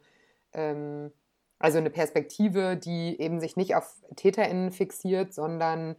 [0.53, 1.11] ähm,
[1.59, 5.95] also eine Perspektive, die eben sich nicht auf TäterInnen fixiert, sondern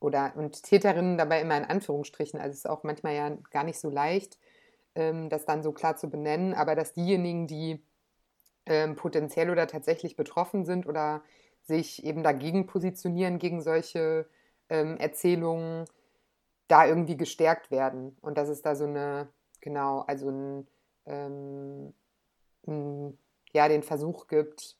[0.00, 3.80] oder und Täterinnen dabei immer in Anführungsstrichen, also es ist auch manchmal ja gar nicht
[3.80, 4.38] so leicht,
[4.94, 7.82] ähm, das dann so klar zu benennen, aber dass diejenigen, die
[8.66, 11.22] ähm, potenziell oder tatsächlich betroffen sind oder
[11.62, 14.28] sich eben dagegen positionieren, gegen solche
[14.68, 15.86] ähm, Erzählungen,
[16.68, 18.16] da irgendwie gestärkt werden.
[18.20, 19.28] Und dass es da so eine,
[19.60, 20.68] genau, also ein,
[21.06, 21.94] ähm,
[22.66, 23.18] ein,
[23.52, 24.76] ja, den Versuch gibt,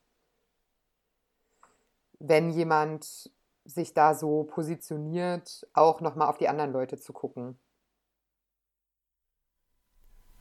[2.19, 3.31] wenn jemand
[3.65, 7.59] sich da so positioniert, auch nochmal auf die anderen Leute zu gucken.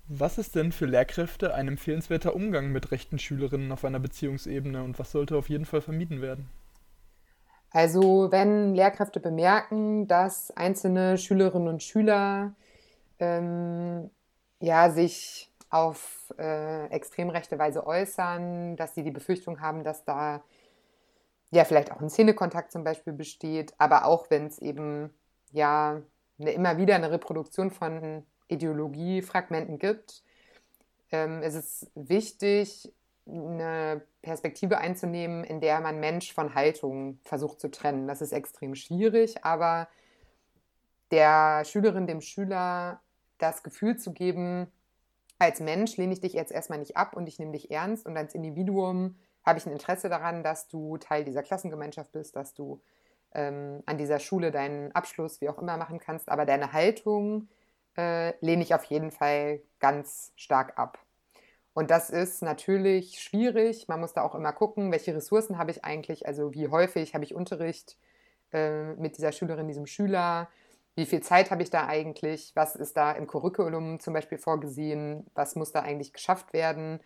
[0.07, 4.99] Was ist denn für Lehrkräfte ein empfehlenswerter Umgang mit rechten Schülerinnen auf einer Beziehungsebene und
[4.99, 6.49] was sollte auf jeden Fall vermieden werden?
[7.73, 12.53] Also wenn Lehrkräfte bemerken, dass einzelne Schülerinnen und Schüler
[13.19, 14.11] ähm,
[14.59, 20.43] ja, sich auf äh, extrem rechte Weise äußern, dass sie die Befürchtung haben, dass da
[21.49, 25.09] ja vielleicht auch ein Szenekontakt zum Beispiel besteht, aber auch wenn es eben
[25.51, 25.99] ja
[26.39, 30.23] eine, immer wieder eine Reproduktion von Ideologiefragmenten gibt,
[31.11, 32.93] ähm, ist es wichtig,
[33.27, 38.07] eine Perspektive einzunehmen, in der man Mensch von Haltung versucht zu trennen.
[38.07, 39.87] Das ist extrem schwierig, aber
[41.11, 43.01] der Schülerin, dem Schüler
[43.37, 44.71] das Gefühl zu geben,
[45.39, 48.15] als Mensch lehne ich dich jetzt erstmal nicht ab und ich nehme dich ernst und
[48.17, 52.81] als Individuum habe ich ein Interesse daran, dass du Teil dieser Klassengemeinschaft bist, dass du
[53.33, 57.49] ähm, an dieser Schule deinen Abschluss wie auch immer machen kannst, aber deine Haltung
[57.97, 61.02] äh, lehne ich auf jeden Fall ganz stark ab.
[61.73, 63.87] Und das ist natürlich schwierig.
[63.87, 67.23] Man muss da auch immer gucken, welche Ressourcen habe ich eigentlich, also wie häufig habe
[67.23, 67.97] ich Unterricht
[68.51, 70.49] äh, mit dieser Schülerin, diesem Schüler,
[70.95, 75.25] wie viel Zeit habe ich da eigentlich, was ist da im Curriculum zum Beispiel vorgesehen,
[75.33, 76.99] was muss da eigentlich geschafft werden.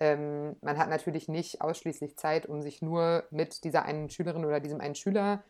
[0.00, 4.60] Ähm, man hat natürlich nicht ausschließlich Zeit, um sich nur mit dieser einen Schülerin oder
[4.60, 5.44] diesem einen Schüler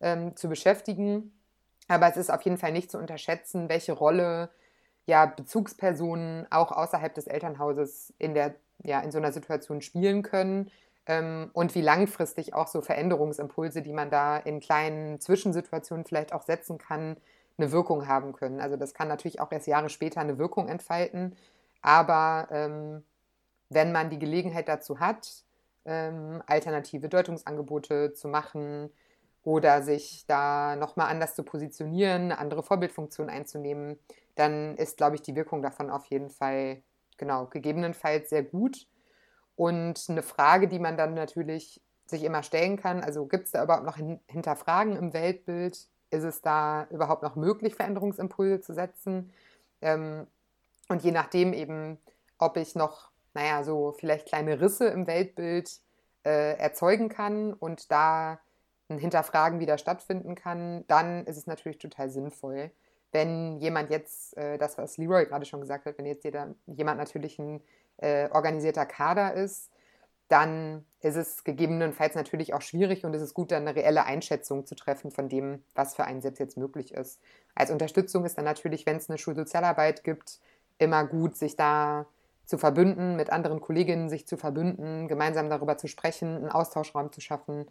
[0.00, 1.32] ähm, zu beschäftigen.
[1.86, 4.50] Aber es ist auf jeden Fall nicht zu unterschätzen, welche Rolle
[5.06, 10.70] ja Bezugspersonen auch außerhalb des Elternhauses in der ja in so einer Situation spielen können
[11.06, 16.42] ähm, und wie langfristig auch so Veränderungsimpulse, die man da in kleinen Zwischensituationen vielleicht auch
[16.42, 17.16] setzen kann,
[17.58, 18.60] eine Wirkung haben können.
[18.60, 21.36] Also das kann natürlich auch erst Jahre später eine Wirkung entfalten,
[21.80, 23.02] aber ähm,
[23.70, 25.44] wenn man die Gelegenheit dazu hat,
[25.84, 28.90] ähm, alternative Deutungsangebote zu machen
[29.42, 33.98] oder sich da nochmal anders zu positionieren, eine andere Vorbildfunktion einzunehmen,
[34.36, 36.82] dann ist, glaube ich, die Wirkung davon auf jeden Fall,
[37.16, 38.86] genau, gegebenenfalls sehr gut.
[39.56, 43.64] Und eine Frage, die man dann natürlich sich immer stellen kann, also gibt es da
[43.64, 43.96] überhaupt noch
[44.28, 45.88] Hinterfragen im Weltbild?
[46.10, 49.32] Ist es da überhaupt noch möglich, Veränderungsimpulse zu setzen?
[49.80, 50.26] Ähm,
[50.88, 51.98] und je nachdem eben,
[52.38, 55.80] ob ich noch, naja, so vielleicht kleine Risse im Weltbild
[56.24, 58.38] äh, erzeugen kann und da
[58.88, 62.70] ein Hinterfragen wieder stattfinden kann, dann ist es natürlich total sinnvoll
[63.16, 66.98] wenn jemand jetzt, äh, das, was Leroy gerade schon gesagt hat, wenn jetzt jeder, jemand
[66.98, 67.62] natürlich ein
[67.96, 69.70] äh, organisierter Kader ist,
[70.28, 74.66] dann ist es gegebenenfalls natürlich auch schwierig und es ist gut, dann eine reelle Einschätzung
[74.66, 77.20] zu treffen von dem, was für einen selbst jetzt möglich ist.
[77.54, 80.40] Als Unterstützung ist dann natürlich, wenn es eine Schulsozialarbeit gibt,
[80.78, 82.06] immer gut, sich da
[82.44, 87.22] zu verbünden, mit anderen Kolleginnen sich zu verbünden, gemeinsam darüber zu sprechen, einen Austauschraum zu
[87.22, 87.66] schaffen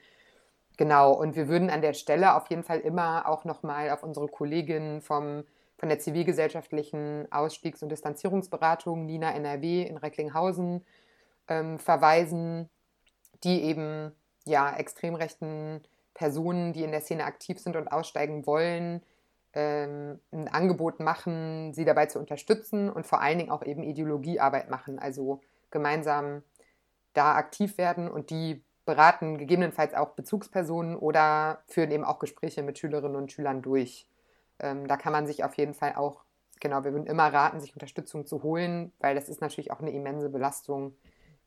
[0.78, 4.28] Genau, und wir würden an der Stelle auf jeden Fall immer auch nochmal auf unsere
[4.28, 5.46] Kolleginnen vom, von
[5.78, 10.86] von der zivilgesellschaftlichen Ausstiegs- und Distanzierungsberatung Nina NRW in Recklinghausen
[11.48, 12.70] ähm, verweisen,
[13.44, 14.12] die eben
[14.46, 15.82] ja extrem rechten
[16.14, 19.04] Personen, die in der Szene aktiv sind und aussteigen wollen,
[19.54, 24.70] ähm, ein Angebot machen, sie dabei zu unterstützen und vor allen Dingen auch eben Ideologiearbeit
[24.70, 26.42] machen, also gemeinsam
[27.14, 32.78] da aktiv werden und die beraten gegebenenfalls auch Bezugspersonen oder führen eben auch Gespräche mit
[32.78, 34.08] Schülerinnen und Schülern durch.
[34.60, 36.24] Ähm, da kann man sich auf jeden Fall auch,
[36.60, 39.92] genau, wir würden immer raten, sich Unterstützung zu holen, weil das ist natürlich auch eine
[39.92, 40.96] immense Belastung,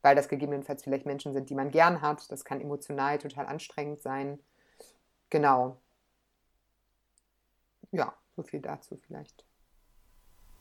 [0.03, 2.31] weil das gegebenenfalls vielleicht Menschen sind, die man gern hat.
[2.31, 4.39] Das kann emotional total anstrengend sein.
[5.31, 5.81] Genau.
[7.93, 9.48] Ja, so viel dazu vielleicht.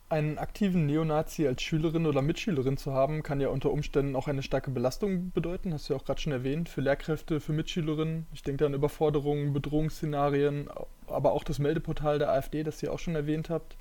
[0.09, 4.41] Einen aktiven Neonazi als Schülerin oder Mitschülerin zu haben, kann ja unter Umständen auch eine
[4.41, 8.25] starke Belastung bedeuten, hast du ja auch gerade schon erwähnt, für Lehrkräfte, für Mitschülerinnen.
[8.31, 10.69] Ich denke an Überforderungen, Bedrohungsszenarien,
[11.07, 13.75] aber auch das Meldeportal der AfD, das ihr auch schon erwähnt habt.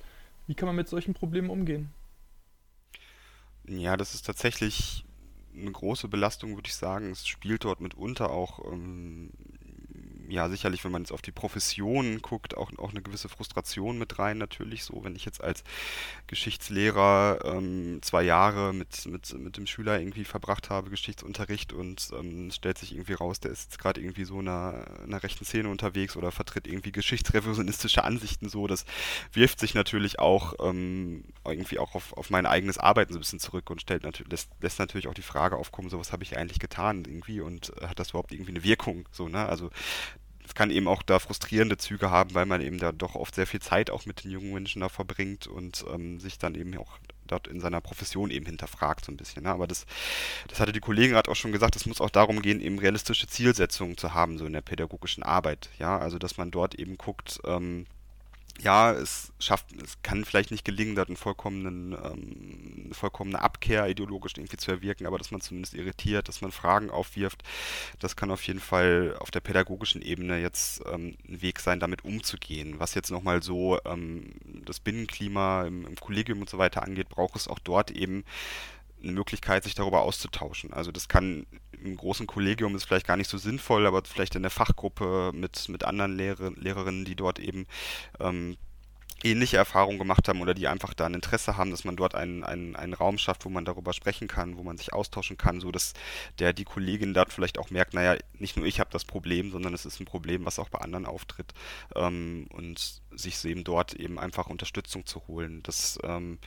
[0.47, 1.93] Wie kann man mit solchen Problemen umgehen?
[3.65, 5.05] Ja, das ist tatsächlich
[5.55, 7.11] eine große Belastung, würde ich sagen.
[7.11, 9.31] Es spielt dort mitunter auch ähm,
[10.29, 14.19] ja, sicherlich, wenn man jetzt auf die Profession guckt, auch, auch eine gewisse Frustration mit
[14.19, 14.83] rein, natürlich.
[14.83, 15.63] So, wenn ich jetzt als
[16.27, 22.51] Geschichtslehrer ähm, zwei Jahre mit, mit, mit dem Schüler irgendwie verbracht habe, Geschichtsunterricht und ähm,
[22.51, 26.15] stellt sich irgendwie raus, der ist jetzt gerade irgendwie so in einer, rechten Szene unterwegs
[26.15, 28.85] oder vertritt irgendwie geschichtsrevisionistische Ansichten so, das
[29.33, 33.39] wirft sich natürlich auch ähm, irgendwie auch auf, auf mein eigenes Arbeiten so ein bisschen
[33.39, 36.37] zurück und stellt natürlich, lässt, lässt natürlich auch die Frage aufkommen, so was habe ich
[36.37, 39.69] eigentlich getan irgendwie und hat das überhaupt irgendwie eine Wirkung, so, ne, also
[40.47, 43.45] es kann eben auch da frustrierende Züge haben, weil man eben da doch oft sehr
[43.45, 46.99] viel Zeit auch mit den jungen Menschen da verbringt und ähm, sich dann eben auch
[47.27, 49.43] dort in seiner Profession eben hinterfragt so ein bisschen.
[49.43, 49.49] Ne?
[49.49, 49.85] Aber das,
[50.47, 53.27] das hatte die Kollegin gerade auch schon gesagt, es muss auch darum gehen, eben realistische
[53.27, 55.69] Zielsetzungen zu haben, so in der pädagogischen Arbeit.
[55.79, 57.85] Ja, also dass man dort eben guckt, ähm,
[58.61, 63.87] ja, es schafft, es kann vielleicht nicht gelingen, da einen vollkommenen, ähm, eine vollkommene Abkehr
[63.87, 67.43] ideologisch irgendwie zu erwirken, aber dass man zumindest irritiert, dass man Fragen aufwirft,
[67.99, 72.03] das kann auf jeden Fall auf der pädagogischen Ebene jetzt ähm, ein Weg sein, damit
[72.03, 72.79] umzugehen.
[72.79, 74.33] Was jetzt nochmal so ähm,
[74.65, 78.23] das Binnenklima im, im Kollegium und so weiter angeht, braucht es auch dort eben
[79.01, 80.73] eine Möglichkeit, sich darüber auszutauschen.
[80.73, 81.45] Also das kann
[81.83, 85.69] im großen Kollegium ist vielleicht gar nicht so sinnvoll, aber vielleicht in der Fachgruppe mit,
[85.69, 87.67] mit anderen Lehrer, Lehrerinnen, die dort eben
[88.19, 88.57] ähm,
[89.23, 92.43] ähnliche Erfahrungen gemacht haben oder die einfach da ein Interesse haben, dass man dort einen,
[92.43, 95.71] einen, einen Raum schafft, wo man darüber sprechen kann, wo man sich austauschen kann, so
[95.71, 95.93] dass
[96.39, 99.73] der die Kollegin dort vielleicht auch merkt, naja, nicht nur ich habe das Problem, sondern
[99.73, 101.53] es ist ein Problem, was auch bei anderen auftritt
[101.95, 105.61] ähm, und sich eben dort eben einfach Unterstützung zu holen.
[105.63, 106.37] Das ähm,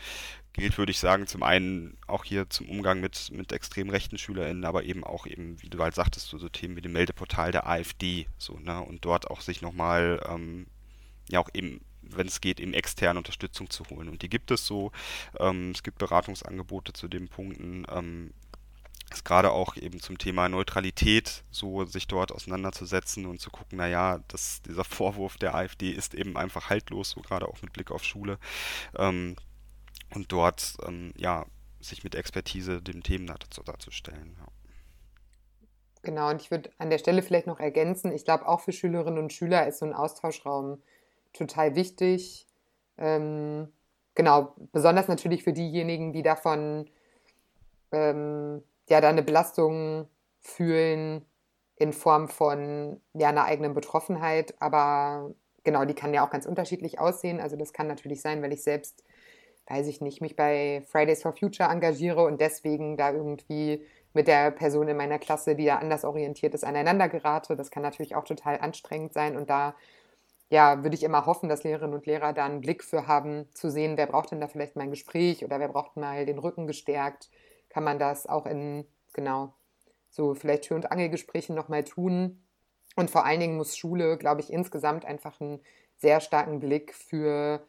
[0.52, 4.64] gilt, würde ich sagen, zum einen auch hier zum Umgang mit, mit extrem rechten SchülerInnen,
[4.64, 7.68] aber eben auch eben, wie du halt sagtest, so, so Themen wie dem Meldeportal der
[7.68, 10.66] AfD, so, ne, und dort auch sich nochmal, ähm,
[11.28, 14.08] ja auch eben wenn es geht, eben externe Unterstützung zu holen.
[14.08, 14.90] Und die gibt es so.
[15.38, 17.84] Ähm, es gibt Beratungsangebote zu den Punkten.
[17.90, 18.32] Ähm,
[19.12, 24.20] ist gerade auch eben zum Thema Neutralität so sich dort auseinanderzusetzen und zu gucken, naja,
[24.28, 28.04] das, dieser Vorwurf der AfD ist eben einfach haltlos, so gerade auch mit Blick auf
[28.04, 28.38] Schule.
[28.96, 29.34] Ähm,
[30.14, 31.46] und dort ähm, ja
[31.80, 34.36] sich mit Expertise dem Themen dazu, darzustellen.
[34.38, 34.46] Ja.
[36.02, 39.18] Genau, und ich würde an der Stelle vielleicht noch ergänzen, ich glaube auch für Schülerinnen
[39.18, 40.82] und Schüler ist so ein Austauschraum
[41.32, 42.46] total wichtig.
[42.96, 43.68] Ähm,
[44.14, 46.88] genau, besonders natürlich für diejenigen, die davon
[47.92, 50.08] ähm, ja da eine Belastung
[50.40, 51.24] fühlen
[51.76, 56.98] in Form von ja einer eigenen Betroffenheit, aber genau, die kann ja auch ganz unterschiedlich
[56.98, 57.40] aussehen.
[57.40, 59.04] Also das kann natürlich sein, weil ich selbst,
[59.70, 64.50] weiß ich nicht, mich bei Fridays for Future engagiere und deswegen da irgendwie mit der
[64.50, 67.56] Person in meiner Klasse, die da anders orientiert ist, aneinander gerate.
[67.56, 69.74] Das kann natürlich auch total anstrengend sein und da
[70.50, 73.70] ja, würde ich immer hoffen, dass Lehrerinnen und Lehrer da einen Blick für haben, zu
[73.70, 76.66] sehen, wer braucht denn da vielleicht mal ein Gespräch oder wer braucht mal den Rücken
[76.66, 77.30] gestärkt.
[77.68, 79.54] Kann man das auch in, genau,
[80.10, 82.42] so vielleicht Tür- und Angelgesprächen nochmal tun.
[82.96, 85.60] Und vor allen Dingen muss Schule, glaube ich, insgesamt einfach einen
[85.98, 87.62] sehr starken Blick für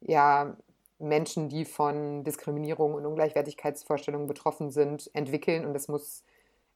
[0.00, 0.54] ja,
[0.98, 5.64] Menschen, die von Diskriminierung und Ungleichwertigkeitsvorstellungen betroffen sind, entwickeln.
[5.64, 6.24] Und es muss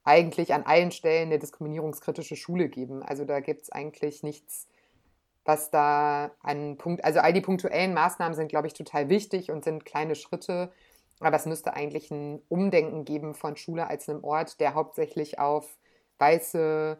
[0.05, 3.03] eigentlich an allen Stellen eine diskriminierungskritische Schule geben.
[3.03, 4.69] Also da gibt es eigentlich nichts
[5.45, 9.65] was da an Punkt, also all die punktuellen Maßnahmen sind, glaube ich, total wichtig und
[9.65, 10.73] sind kleine Schritte.
[11.21, 15.79] Aber es müsste eigentlich ein Umdenken geben von Schule als einem Ort, der hauptsächlich auf
[16.19, 16.99] weiße,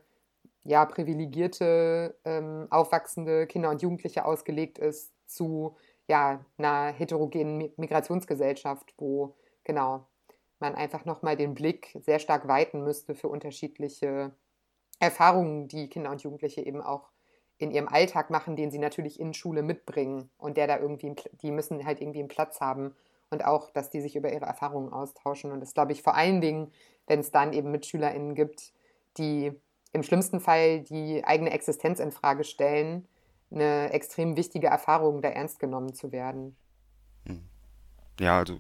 [0.65, 5.77] ja, privilegierte, ähm, aufwachsende Kinder und Jugendliche ausgelegt ist, zu
[6.09, 9.35] ja, einer heterogenen Migrationsgesellschaft, wo
[9.65, 10.07] genau
[10.59, 14.33] man einfach nochmal den Blick sehr stark weiten müsste für unterschiedliche
[15.01, 17.11] Erfahrungen, die Kinder und Jugendliche eben auch
[17.59, 21.51] in ihrem Alltag machen, den sie natürlich in Schule mitbringen und der da irgendwie, die
[21.51, 22.95] müssen halt irgendwie einen Platz haben
[23.31, 25.53] und auch, dass die sich über ihre Erfahrungen austauschen.
[25.53, 26.73] Und das glaube ich vor allen Dingen,
[27.07, 28.73] wenn es dann eben MitschülerInnen gibt,
[29.17, 29.53] die
[29.93, 33.07] im schlimmsten Fall die eigene Existenz in Frage stellen,
[33.53, 36.57] eine extrem wichtige Erfahrung, da ernst genommen zu werden.
[37.27, 37.43] Hm.
[38.21, 38.59] Ja, also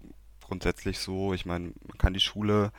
[0.52, 1.32] grundsätzlich so.
[1.32, 2.72] Ich meine, man kann die Schule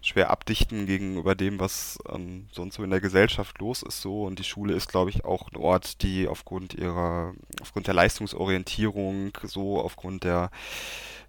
[0.00, 4.24] schwer abdichten gegenüber dem, was ähm, sonst so in der Gesellschaft los ist so.
[4.24, 9.30] Und die Schule ist, glaube ich, auch ein Ort, die aufgrund ihrer, aufgrund der Leistungsorientierung,
[9.44, 10.50] so aufgrund der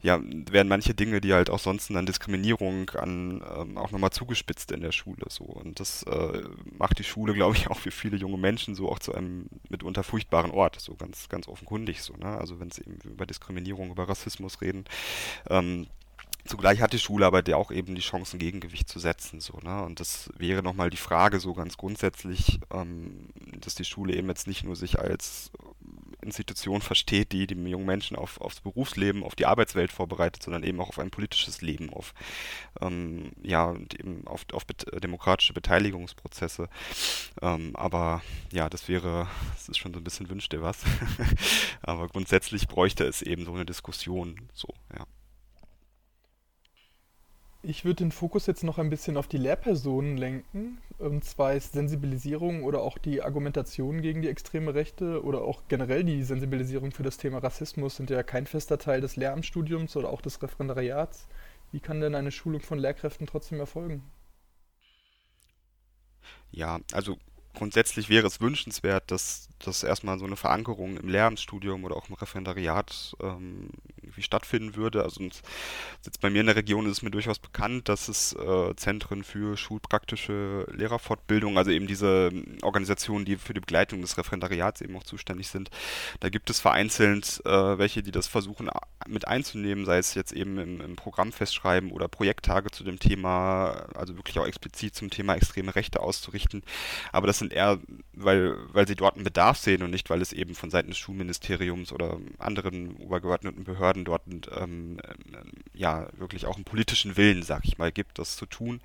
[0.06, 4.72] ja, werden manche Dinge, die halt auch sonst an Diskriminierung an ähm, auch nochmal zugespitzt
[4.72, 5.46] in der Schule so.
[5.46, 6.44] Und das äh,
[6.78, 10.04] macht die Schule, glaube ich, auch für viele junge Menschen so auch zu einem mitunter
[10.04, 12.38] furchtbaren Ort, so ganz, ganz offenkundig so, ne?
[12.38, 14.86] Also wenn sie eben über Diskriminierung, über Rassismus reden,
[15.50, 15.88] ähm,
[16.48, 19.42] Zugleich hat die Schule aber auch eben die Chance, ein Gegengewicht zu setzen.
[19.42, 19.84] So, ne?
[19.84, 23.30] Und das wäre nochmal die Frage so ganz grundsätzlich, ähm,
[23.62, 25.52] dass die Schule eben jetzt nicht nur sich als
[26.26, 30.80] Institution versteht, die die jungen Menschen auf, aufs Berufsleben, auf die Arbeitswelt vorbereitet, sondern eben
[30.80, 32.14] auch auf ein politisches Leben, auf
[32.82, 36.70] ähm, ja und eben auf, auf bet demokratische Beteiligungsprozesse.
[37.42, 40.80] Ähm, aber ja, das wäre, das ist schon so ein bisschen wünscht dir was.
[41.82, 45.06] aber grundsätzlich bräuchte es eben so eine Diskussion, so, ja.
[47.68, 50.78] Ich würde den Fokus jetzt noch ein bisschen auf die Lehrpersonen lenken.
[51.00, 56.04] Und zwar ist Sensibilisierung oder auch die Argumentation gegen die extreme Rechte oder auch generell
[56.04, 60.22] die Sensibilisierung für das Thema Rassismus sind ja kein fester Teil des Lehramtsstudiums oder auch
[60.22, 61.28] des Referendariats.
[61.72, 64.04] Wie kann denn eine Schulung von Lehrkräften trotzdem erfolgen?
[66.52, 67.18] Ja, also
[67.56, 72.16] grundsätzlich wäre es wünschenswert, dass, dass erstmal so eine Verankerung im Lehramtsstudium oder auch im
[72.16, 73.70] Referendariat ähm,
[74.20, 75.04] stattfinden würde.
[75.04, 78.76] Also jetzt bei mir in der Region ist es mir durchaus bekannt, dass es äh,
[78.76, 84.96] Zentren für schulpraktische Lehrerfortbildung, also eben diese Organisationen, die für die Begleitung des Referendariats eben
[84.96, 85.70] auch zuständig sind,
[86.20, 88.70] da gibt es vereinzelt äh, welche, die das versuchen
[89.08, 93.88] mit einzunehmen, sei es jetzt eben im, im Programm festschreiben oder Projekttage zu dem Thema,
[93.96, 96.64] also wirklich auch explizit zum Thema extreme Rechte auszurichten.
[97.12, 97.80] Aber das sind eher,
[98.14, 100.98] weil, weil sie dort einen Bedarf sehen und nicht, weil es eben von Seiten des
[100.98, 104.24] Schulministeriums oder anderen obergeordneten Behörden dort
[104.56, 104.98] ähm,
[105.74, 108.82] ja wirklich auch einen politischen Willen, sag ich mal, gibt, das zu tun.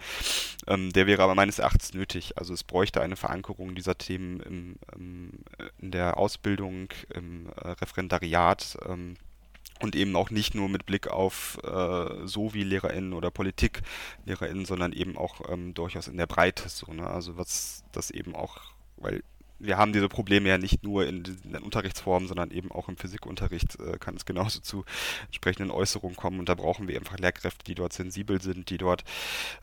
[0.67, 2.39] Ähm, der wäre aber meines Erachtens nötig.
[2.39, 5.31] Also es bräuchte eine Verankerung dieser Themen im, im,
[5.79, 8.77] in der Ausbildung, im äh, Referendariat.
[8.87, 9.17] Ähm,
[9.83, 14.93] und eben auch nicht nur mit Blick auf äh, so wie LehrerInnen oder PolitiklehrerInnen, sondern
[14.93, 17.07] eben auch ähm, durchaus in der Breite so, ne?
[17.07, 18.59] Also was das eben auch,
[18.97, 19.23] weil
[19.61, 23.79] wir haben diese Probleme ja nicht nur in den Unterrichtsformen, sondern eben auch im Physikunterricht
[23.79, 24.85] äh, kann es genauso zu
[25.27, 29.05] entsprechenden Äußerungen kommen und da brauchen wir einfach Lehrkräfte, die dort sensibel sind, die dort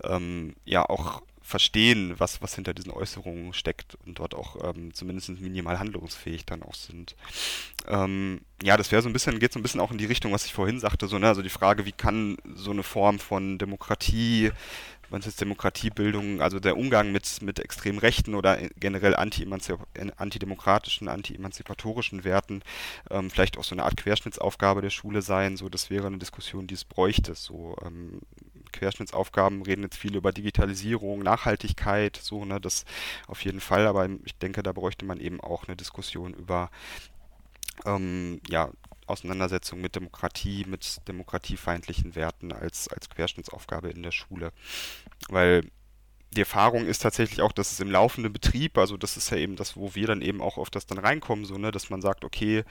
[0.04, 5.30] ähm, ja auch verstehen, was, was hinter diesen Äußerungen steckt und dort auch ähm, zumindest
[5.30, 7.16] minimal handlungsfähig dann auch sind.
[7.88, 10.34] Ähm, ja, das wäre so ein bisschen, geht so ein bisschen auch in die Richtung,
[10.34, 13.58] was ich vorhin sagte, so, ne, also die Frage, wie kann so eine Form von
[13.58, 14.52] Demokratie
[15.10, 22.62] man ist Demokratiebildung, also der Umgang mit, mit extrem rechten oder generell antidemokratischen, anti-emanzipatorischen Werten
[23.10, 25.58] ähm, vielleicht auch so eine Art Querschnittsaufgabe der Schule sein.
[25.58, 27.36] So, das wäre eine Diskussion, die es bräuchte.
[27.36, 28.22] So ähm,
[28.78, 32.86] Querschnittsaufgaben reden jetzt viel über Digitalisierung, Nachhaltigkeit, so, ne, das
[33.28, 36.70] auf jeden Fall, aber ich denke, da bräuchte man eben auch eine Diskussion über
[37.86, 38.70] ähm, ja,
[39.08, 44.52] Auseinandersetzung mit Demokratie, mit demokratiefeindlichen Werten als, als Querschnittsaufgabe in der Schule.
[45.30, 45.64] Weil
[46.36, 49.56] die Erfahrung ist tatsächlich auch, dass es im laufenden Betrieb, also das ist ja eben
[49.56, 52.26] das, wo wir dann eben auch auf das dann reinkommen, so, ne, dass man sagt,
[52.26, 52.64] okay,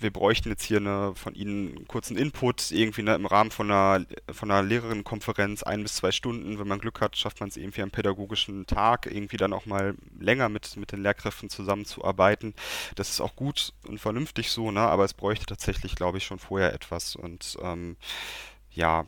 [0.00, 3.70] wir bräuchten jetzt hier eine, von Ihnen einen kurzen Input, irgendwie ne, im Rahmen von
[3.70, 6.58] einer, von einer Lehrerinnenkonferenz, ein bis zwei Stunden.
[6.58, 9.94] Wenn man Glück hat, schafft man es irgendwie am pädagogischen Tag, irgendwie dann auch mal
[10.18, 12.54] länger mit, mit den Lehrkräften zusammenzuarbeiten.
[12.94, 14.80] Das ist auch gut und vernünftig so, ne?
[14.80, 17.16] aber es bräuchte tatsächlich, glaube ich, schon vorher etwas.
[17.16, 17.96] Und ähm,
[18.70, 19.06] ja,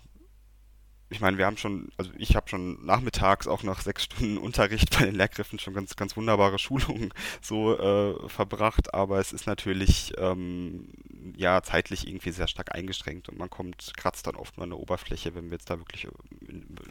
[1.10, 4.96] ich meine, wir haben schon, also ich habe schon nachmittags auch nach sechs Stunden Unterricht
[4.96, 10.12] bei den Lehrkräften schon ganz, ganz wunderbare Schulungen so äh, verbracht, aber es ist natürlich
[10.18, 10.88] ähm,
[11.36, 15.34] ja zeitlich irgendwie sehr stark eingeschränkt und man kommt, kratzt dann oft an der Oberfläche,
[15.34, 16.10] wenn wir jetzt da wirklich äh,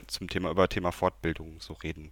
[0.07, 2.11] zum Thema über Thema Fortbildung so reden.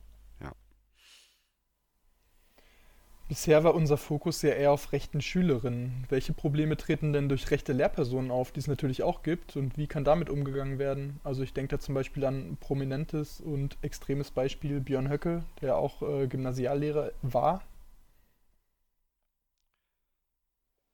[3.28, 6.06] Bisher war unser Fokus ja eher auf rechten Schülerinnen.
[6.08, 9.88] Welche Probleme treten denn durch rechte Lehrpersonen auf, die es natürlich auch gibt, und wie
[9.88, 11.20] kann damit umgegangen werden?
[11.26, 15.76] Also ich denke da zum Beispiel an ein prominentes und extremes Beispiel Björn Höcke, der
[15.76, 17.64] auch äh, Gymnasiallehrer war.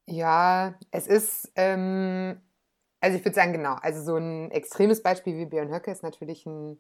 [0.08, 2.41] Ja, es ist, ähm,
[2.99, 6.45] also ich würde sagen, genau, also so ein extremes Beispiel wie Björn Höcke ist natürlich
[6.45, 6.78] ein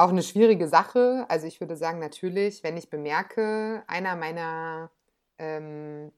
[0.00, 1.26] auch eine schwierige Sache.
[1.28, 4.90] Also ich würde sagen, natürlich, wenn ich bemerke, einer meiner
[5.38, 6.12] ähm,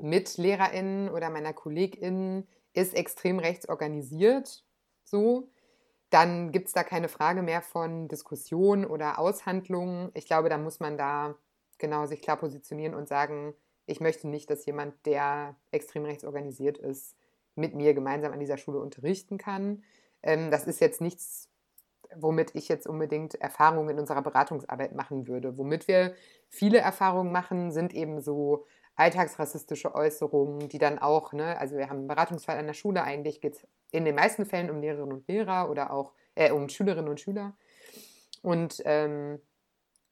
[0.00, 4.64] MitlehrerInnen oder meiner KollegInnen ist extrem rechts organisiert,
[5.04, 5.48] so,
[6.10, 10.10] dann gibt es da keine Frage mehr von Diskussion oder Aushandlungen.
[10.14, 11.34] Ich glaube, da muss man da
[11.78, 13.54] genau sich klar positionieren und sagen,
[13.86, 17.16] ich möchte nicht, dass jemand, der extrem rechts organisiert ist,
[17.54, 19.82] mit mir gemeinsam an dieser Schule unterrichten kann.
[20.22, 21.48] Ähm, das ist jetzt nichts,
[22.16, 25.56] womit ich jetzt unbedingt Erfahrungen in unserer Beratungsarbeit machen würde.
[25.58, 26.14] Womit wir
[26.48, 31.98] viele Erfahrungen machen, sind eben so alltagsrassistische Äußerungen, die dann auch, ne, also wir haben
[31.98, 35.28] einen Beratungsfall an der Schule, eigentlich geht es in den meisten Fällen um Lehrerinnen und
[35.28, 37.56] Lehrer oder auch äh, um Schülerinnen und Schüler.
[38.42, 39.40] Und ähm,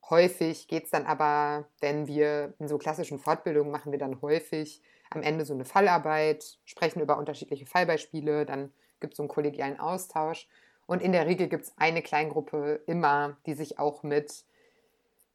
[0.09, 4.83] häufig geht es dann aber, wenn wir in so klassischen Fortbildungen machen wir dann häufig
[5.11, 9.79] am Ende so eine Fallarbeit, sprechen über unterschiedliche Fallbeispiele, dann gibt es so einen kollegialen
[9.79, 10.49] Austausch.
[10.87, 14.45] Und in der Regel gibt es eine Kleingruppe immer, die sich auch mit,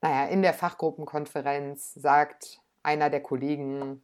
[0.01, 4.03] naja, in der Fachgruppenkonferenz sagt, einer der Kollegen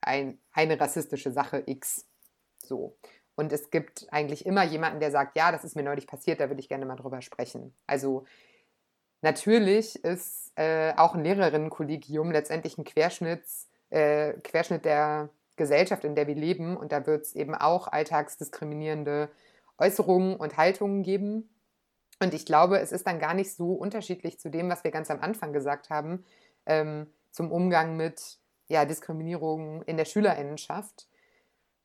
[0.00, 2.06] ein, eine rassistische Sache X.
[2.64, 2.96] So.
[3.34, 6.48] Und es gibt eigentlich immer jemanden, der sagt, ja, das ist mir neulich passiert, da
[6.48, 7.74] würde ich gerne mal drüber sprechen.
[7.86, 8.24] Also
[9.22, 16.26] natürlich ist äh, auch ein Lehrerinnenkollegium letztendlich ein Querschnitts, äh, Querschnitt der Gesellschaft, in der
[16.26, 16.76] wir leben.
[16.76, 19.30] Und da wird es eben auch alltagsdiskriminierende
[19.80, 21.50] Äußerungen und Haltungen geben.
[22.22, 25.10] Und ich glaube, es ist dann gar nicht so unterschiedlich zu dem, was wir ganz
[25.10, 26.24] am Anfang gesagt haben,
[26.66, 31.08] ähm, zum Umgang mit ja, Diskriminierung in der Schülerinnenschaft.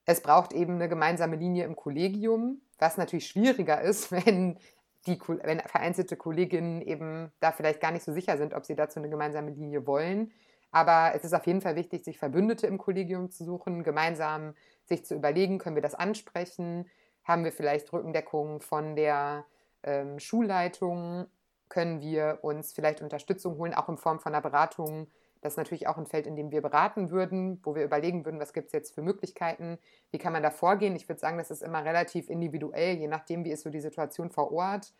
[0.06, 4.60] Es braucht eben eine gemeinsame Linie im Kollegium, was natürlich schwieriger ist, wenn,
[5.08, 9.00] die, wenn vereinzelte Kolleginnen eben da vielleicht gar nicht so sicher sind, ob sie dazu
[9.00, 10.32] eine gemeinsame Linie wollen.
[10.72, 15.06] Aber es ist auf jeden Fall wichtig, sich Verbündete im Kollegium zu suchen, gemeinsam sich
[15.06, 16.90] zu überlegen, können wir das ansprechen?
[17.26, 19.46] Haben wir vielleicht Rückendeckung von der
[19.84, 21.28] ähm, Schulleitung?
[21.68, 25.08] Können wir uns vielleicht Unterstützung holen, auch in Form von einer Beratung
[25.46, 28.40] das ist natürlich auch ein Feld, in dem wir beraten würden, wo wir überlegen würden,
[28.40, 29.78] was gibt es jetzt für Möglichkeiten,
[30.10, 30.96] wie kann man da vorgehen.
[30.96, 34.32] Ich würde sagen, das ist immer relativ individuell, je nachdem, wie ist so die Situation
[34.32, 34.92] vor Ort.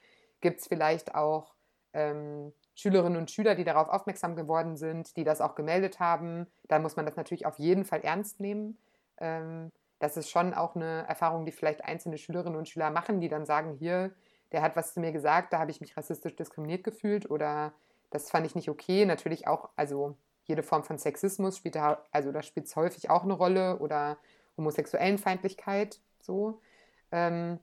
[0.42, 1.56] Gibt es vielleicht auch
[1.94, 6.46] ähm, Schülerinnen und Schüler, die darauf aufmerksam geworden sind, die das auch gemeldet haben.
[6.68, 8.78] Dann muss man das natürlich auf jeden Fall ernst nehmen.
[9.18, 13.30] Ähm, das ist schon auch eine Erfahrung, die vielleicht einzelne Schülerinnen und Schüler machen, die
[13.30, 14.12] dann sagen, hier,
[14.52, 17.74] der hat was zu mir gesagt, da habe ich mich rassistisch diskriminiert gefühlt oder
[18.12, 19.06] das fand ich nicht okay.
[19.06, 23.24] Natürlich auch, also jede Form von Sexismus spielt da, also da spielt es häufig auch
[23.24, 24.18] eine Rolle oder
[24.58, 26.62] homosexuellen Feindlichkeit so.
[27.12, 27.60] Ähm,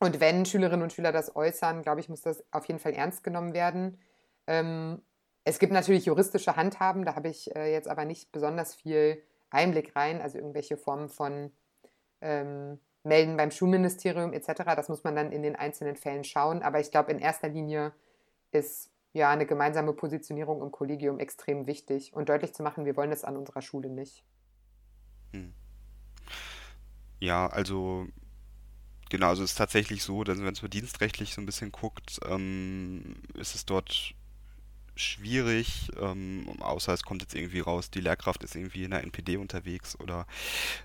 [0.00, 3.22] und wenn Schülerinnen und Schüler das äußern, glaube ich, muss das auf jeden Fall ernst
[3.24, 3.98] genommen werden.
[4.46, 5.02] Ähm,
[5.44, 9.94] es gibt natürlich juristische Handhaben, da habe ich äh, jetzt aber nicht besonders viel Einblick
[9.94, 11.52] rein, also irgendwelche Formen von
[12.24, 14.64] ähm, Melden beim Schulministerium etc.
[14.74, 16.62] Das muss man dann in den einzelnen Fällen schauen.
[16.62, 17.92] Aber ich glaube, in erster Linie
[18.50, 23.12] ist ja, eine gemeinsame Positionierung im Kollegium extrem wichtig und deutlich zu machen, wir wollen
[23.12, 24.24] es an unserer Schule nicht.
[25.32, 25.54] Hm.
[27.20, 28.08] Ja, also
[29.10, 32.18] genau, also es ist tatsächlich so, dass wenn man so dienstrechtlich so ein bisschen guckt,
[32.28, 34.14] ähm, ist es dort
[34.96, 39.36] schwierig, ähm, außer es kommt jetzt irgendwie raus, die Lehrkraft ist irgendwie in der NPD
[39.36, 40.26] unterwegs oder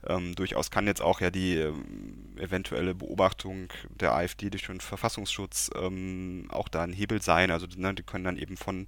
[0.08, 5.70] ähm, durchaus kann jetzt auch ja die ähm, eventuelle Beobachtung der AfD durch den Verfassungsschutz
[5.76, 7.52] ähm, auch da ein Hebel sein.
[7.52, 8.88] Also ne, die können dann eben von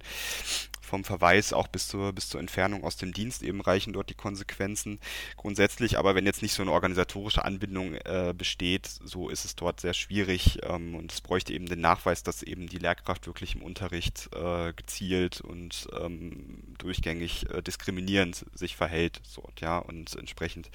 [0.80, 4.14] vom Verweis auch bis zur, bis zur Entfernung aus dem Dienst eben reichen dort die
[4.14, 4.98] Konsequenzen
[5.38, 5.96] grundsätzlich.
[5.96, 9.94] Aber wenn jetzt nicht so eine organisatorische Anbindung äh, besteht, so ist es dort sehr
[9.94, 14.28] schwierig ähm, und es bräuchte eben den Nachweis, dass eben die Lehrkraft wirklich im Unterricht
[14.34, 15.11] äh, gezielt
[15.42, 20.70] und ähm, durchgängig äh, diskriminierend sich verhält so, ja, und entsprechend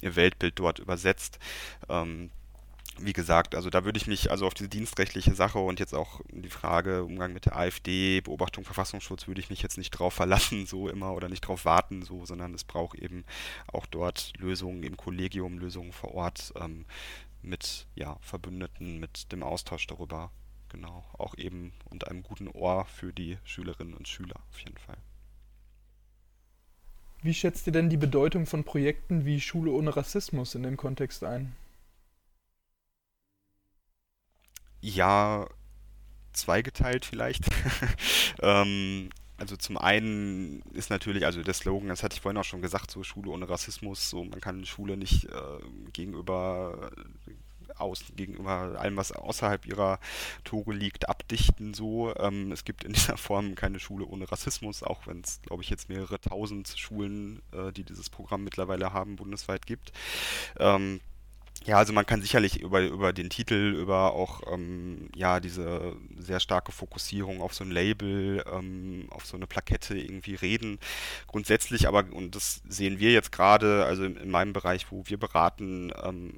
[0.00, 1.38] ihr Weltbild dort übersetzt.
[1.88, 2.30] Ähm,
[2.98, 6.20] wie gesagt, also da würde ich mich also auf diese dienstrechtliche Sache und jetzt auch
[6.30, 10.66] die Frage Umgang mit der AfD, Beobachtung Verfassungsschutz würde ich mich jetzt nicht drauf verlassen,
[10.66, 13.24] so immer oder nicht drauf warten, so, sondern es braucht eben
[13.66, 16.84] auch dort Lösungen im Kollegium, Lösungen vor Ort ähm,
[17.40, 20.30] mit ja, Verbündeten, mit dem Austausch darüber,
[20.72, 24.96] genau, auch eben und einem guten Ohr für die Schülerinnen und Schüler auf jeden Fall.
[27.22, 31.22] Wie schätzt ihr denn die Bedeutung von Projekten wie Schule ohne Rassismus in dem Kontext
[31.22, 31.54] ein?
[34.80, 35.46] Ja,
[36.32, 37.44] zweigeteilt vielleicht.
[38.42, 42.62] ähm, also zum einen ist natürlich, also der Slogan, das hatte ich vorhin auch schon
[42.62, 45.58] gesagt, so Schule ohne Rassismus, so man kann Schule nicht äh,
[45.92, 46.90] gegenüber
[47.82, 49.98] aus, gegenüber allem, was außerhalb ihrer
[50.44, 52.14] Tore liegt, abdichten so.
[52.16, 55.70] Ähm, es gibt in dieser Form keine Schule ohne Rassismus, auch wenn es, glaube ich,
[55.70, 59.92] jetzt mehrere tausend Schulen, äh, die dieses Programm mittlerweile haben, bundesweit gibt.
[60.58, 61.00] Ähm,
[61.64, 66.40] Ja, also man kann sicherlich über, über den Titel, über auch ähm, ja diese sehr
[66.40, 70.80] starke Fokussierung auf so ein Label, ähm, auf so eine Plakette irgendwie reden.
[71.28, 75.18] Grundsätzlich aber, und das sehen wir jetzt gerade, also in, in meinem Bereich, wo wir
[75.18, 76.32] beraten, ähm,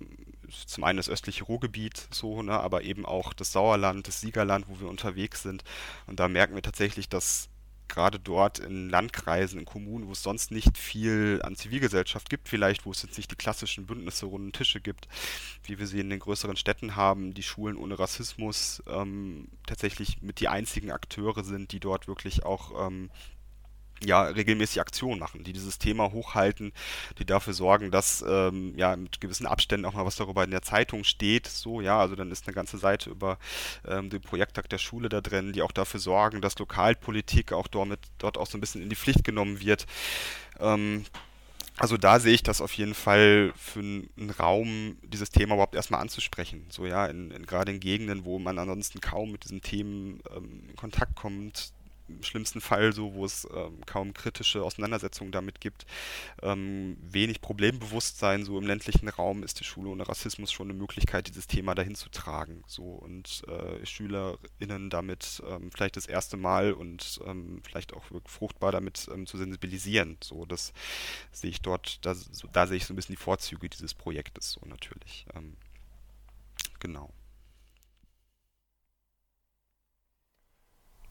[0.66, 4.80] zum einen das östliche Ruhrgebiet so, ne, aber eben auch das Sauerland, das Siegerland, wo
[4.80, 5.64] wir unterwegs sind.
[6.06, 7.48] Und da merken wir tatsächlich, dass
[7.88, 12.86] gerade dort in Landkreisen, in Kommunen, wo es sonst nicht viel an Zivilgesellschaft gibt, vielleicht,
[12.86, 15.08] wo es jetzt nicht die klassischen Bündnisse, runden Tische gibt,
[15.64, 20.40] wie wir sie in den größeren Städten haben, die Schulen ohne Rassismus ähm, tatsächlich mit
[20.40, 23.10] die einzigen Akteure sind, die dort wirklich auch ähm,
[24.02, 26.72] ja, regelmäßig Aktionen machen, die dieses Thema hochhalten,
[27.18, 30.62] die dafür sorgen, dass ähm, ja mit gewissen Abständen auch mal was darüber in der
[30.62, 31.46] Zeitung steht.
[31.46, 33.38] So, ja, also dann ist eine ganze Seite über
[33.86, 37.98] ähm, den Projekttag der Schule da drin, die auch dafür sorgen, dass Lokalpolitik auch dort,
[38.18, 39.86] dort auch so ein bisschen in die Pflicht genommen wird.
[40.60, 41.04] Ähm,
[41.76, 46.00] also da sehe ich das auf jeden Fall für einen Raum, dieses Thema überhaupt erstmal
[46.00, 46.64] anzusprechen.
[46.68, 50.68] So ja, in, in, gerade in Gegenden, wo man ansonsten kaum mit diesen Themen ähm,
[50.68, 51.72] in Kontakt kommt,
[52.08, 55.86] im schlimmsten Fall so, wo es ähm, kaum kritische Auseinandersetzungen damit gibt,
[56.42, 61.28] ähm, wenig Problembewusstsein so im ländlichen Raum ist die Schule ohne Rassismus schon eine Möglichkeit,
[61.28, 62.62] dieses Thema dahin zu tragen.
[62.66, 68.72] So und äh, SchülerInnen damit ähm, vielleicht das erste Mal und ähm, vielleicht auch fruchtbar
[68.72, 70.18] damit ähm, zu sensibilisieren.
[70.22, 70.72] So, das
[71.32, 74.52] sehe ich dort, da, so, da sehe ich so ein bisschen die Vorzüge dieses Projektes
[74.52, 75.26] so natürlich.
[75.34, 75.56] Ähm,
[76.80, 77.10] genau.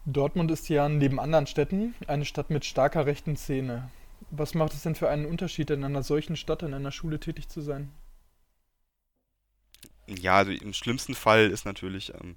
[0.06, 3.90] Dortmund ist ja neben anderen Städten eine Stadt mit starker rechten Szene.
[4.32, 7.50] Was macht es denn für einen Unterschied, in einer solchen Stadt in einer Schule tätig
[7.50, 7.92] zu sein?
[10.08, 12.36] Ja, also im schlimmsten Fall ist natürlich ähm,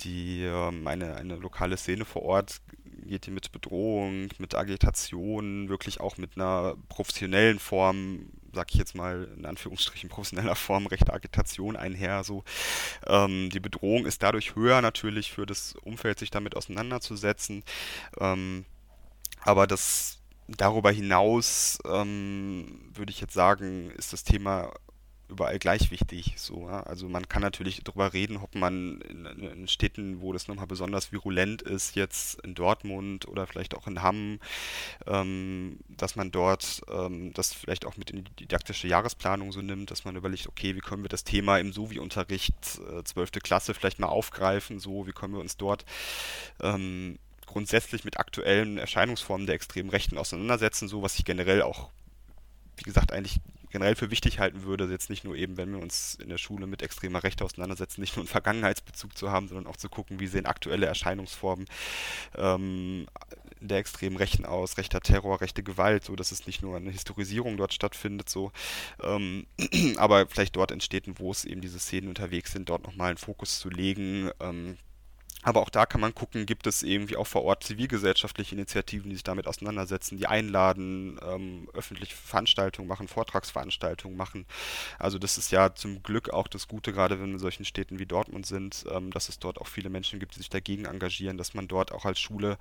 [0.00, 2.60] die ähm, eine, eine lokale Szene vor Ort
[3.06, 8.94] geht die mit Bedrohung, mit Agitation, wirklich auch mit einer professionellen Form sag ich jetzt
[8.94, 12.24] mal in Anführungsstrichen professioneller Form, rechte Agitation einher.
[12.24, 12.44] So.
[13.06, 17.64] Ähm, die Bedrohung ist dadurch höher natürlich für das Umfeld, sich damit auseinanderzusetzen.
[18.18, 18.64] Ähm,
[19.42, 24.72] aber das darüber hinaus ähm, würde ich jetzt sagen, ist das Thema
[25.34, 26.34] überall gleich wichtig.
[26.36, 26.82] So, ja?
[26.84, 31.12] Also man kann natürlich darüber reden, ob man in, in Städten, wo das nochmal besonders
[31.12, 34.40] virulent ist, jetzt in Dortmund oder vielleicht auch in Hamm,
[35.06, 39.90] ähm, dass man dort ähm, das vielleicht auch mit in die didaktische Jahresplanung so nimmt,
[39.90, 43.32] dass man überlegt, okay, wie können wir das Thema im Sovi-Unterricht äh, 12.
[43.42, 45.84] Klasse vielleicht mal aufgreifen, so, wie können wir uns dort
[46.60, 51.90] ähm, grundsätzlich mit aktuellen Erscheinungsformen der extremen Rechten auseinandersetzen, so was ich generell auch
[52.76, 53.40] wie gesagt, eigentlich
[53.74, 56.68] generell für wichtig halten würde, jetzt nicht nur eben, wenn wir uns in der Schule
[56.68, 60.28] mit extremer Rechte auseinandersetzen, nicht nur einen Vergangenheitsbezug zu haben, sondern auch zu gucken, wie
[60.28, 61.66] sehen aktuelle Erscheinungsformen
[62.36, 63.08] ähm,
[63.58, 67.56] der extremen Rechten aus, rechter Terror, rechte Gewalt, so dass es nicht nur eine Historisierung
[67.56, 68.52] dort stattfindet, so,
[69.02, 69.48] ähm,
[69.96, 73.18] aber vielleicht dort in Städten, wo es eben diese Szenen unterwegs sind, dort nochmal einen
[73.18, 74.78] Fokus zu legen, ähm,
[75.44, 79.16] aber auch da kann man gucken, gibt es irgendwie auch vor Ort zivilgesellschaftliche Initiativen, die
[79.16, 84.46] sich damit auseinandersetzen, die einladen, ähm, öffentliche Veranstaltungen machen, Vortragsveranstaltungen machen.
[84.98, 87.98] Also das ist ja zum Glück auch das Gute, gerade wenn wir in solchen Städten
[87.98, 91.36] wie Dortmund sind, ähm, dass es dort auch viele Menschen gibt, die sich dagegen engagieren,
[91.36, 92.56] dass man dort auch als Schule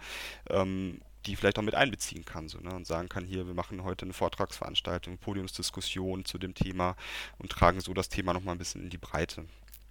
[0.50, 3.84] ähm, die vielleicht auch mit einbeziehen kann so, ne, und sagen kann, hier, wir machen
[3.84, 6.96] heute eine Vortragsveranstaltung, Podiumsdiskussion zu dem Thema
[7.38, 9.46] und tragen so das Thema nochmal ein bisschen in die Breite.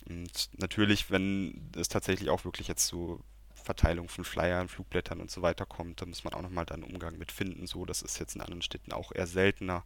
[0.08, 3.22] Und natürlich, wenn es tatsächlich auch wirklich jetzt zu
[3.54, 6.92] Verteilung von Flyern, Flugblättern und so weiter kommt, da muss man auch nochmal dann einen
[6.92, 7.66] Umgang mit finden.
[7.66, 9.84] So, das ist jetzt in anderen Städten auch eher seltener.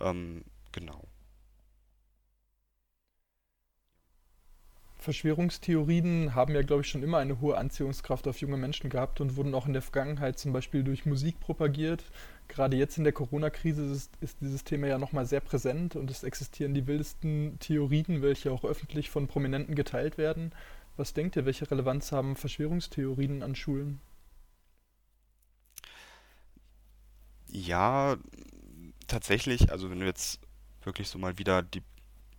[0.00, 1.06] Ähm, genau.
[5.02, 9.36] Verschwörungstheorien haben ja, glaube ich, schon immer eine hohe Anziehungskraft auf junge Menschen gehabt und
[9.36, 12.04] wurden auch in der Vergangenheit zum Beispiel durch Musik propagiert.
[12.48, 16.22] Gerade jetzt in der Corona-Krise ist, ist, dieses Thema ja nochmal sehr präsent und es
[16.22, 20.52] existieren die wildesten Theorien, welche auch öffentlich von Prominenten geteilt werden.
[20.96, 24.00] Was denkt ihr, welche Relevanz haben Verschwörungstheorien an Schulen?
[27.48, 28.16] Ja,
[29.06, 30.40] tatsächlich, also wenn du jetzt
[30.82, 31.82] wirklich so mal wieder die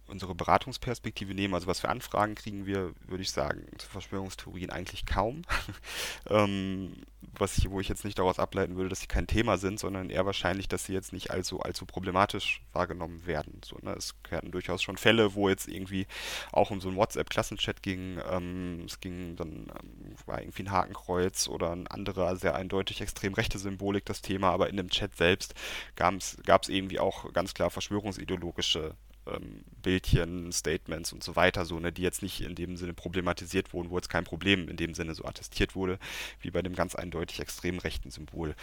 [0.07, 5.05] unsere Beratungsperspektive nehmen, also was für Anfragen kriegen wir, würde ich sagen, zu Verschwörungstheorien eigentlich
[5.05, 5.43] kaum.
[6.29, 6.93] ähm,
[7.37, 10.09] was ich, wo ich jetzt nicht daraus ableiten würde, dass sie kein Thema sind, sondern
[10.09, 13.61] eher wahrscheinlich, dass sie jetzt nicht allzu, allzu problematisch wahrgenommen werden.
[13.63, 13.93] So, ne?
[13.93, 16.05] Es hatten durchaus schon Fälle, wo jetzt irgendwie
[16.51, 21.47] auch um so ein WhatsApp-Klassenchat ging, ähm, es ging dann, ähm, war irgendwie ein Hakenkreuz
[21.47, 25.55] oder ein anderer sehr eindeutig extrem rechte Symbolik das Thema, aber in dem Chat selbst
[25.95, 28.95] gab es irgendwie auch ganz klar verschwörungsideologische
[29.27, 33.73] ähm, Bildchen, Statements und so weiter, so, ne, die jetzt nicht in dem Sinne problematisiert
[33.73, 35.99] wurden, wo jetzt kein Problem in dem Sinne so attestiert wurde,
[36.41, 38.55] wie bei dem ganz eindeutig extrem rechten Symbol.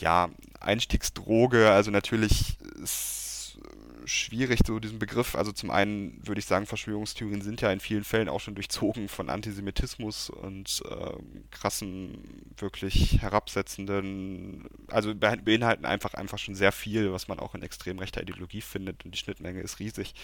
[0.00, 0.30] Ja,
[0.60, 3.58] Einstiegsdroge, also natürlich ist
[4.04, 5.34] schwierig, so diesen Begriff.
[5.34, 9.08] Also zum einen würde ich sagen, Verschwörungstheorien sind ja in vielen Fällen auch schon durchzogen
[9.08, 11.12] von Antisemitismus und äh,
[11.50, 17.98] krassen, wirklich herabsetzenden, also beinhalten einfach einfach schon sehr viel, was man auch in extrem
[17.98, 20.14] rechter Ideologie findet und die Schnittmenge ist riesig.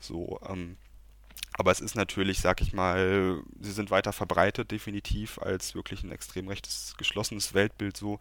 [0.00, 0.76] So, ähm,
[1.58, 6.12] aber es ist natürlich, sag ich mal, sie sind weiter verbreitet definitiv als wirklich ein
[6.12, 8.18] extrem rechtes geschlossenes Weltbild so.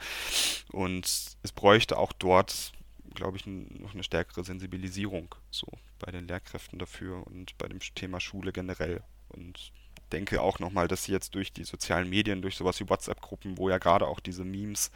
[0.71, 2.71] Und es bräuchte auch dort
[3.17, 5.67] glaube ich, noch eine stärkere Sensibilisierung so
[5.99, 9.01] bei den Lehrkräften dafür und bei dem Thema Schule generell.
[9.29, 9.73] Und
[10.11, 13.69] denke auch nochmal, dass sie jetzt durch die sozialen Medien, durch sowas wie WhatsApp-Gruppen, wo
[13.69, 14.91] ja gerade auch diese Memes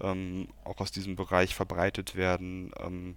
[0.00, 3.16] ähm, auch aus diesem Bereich verbreitet werden, ähm,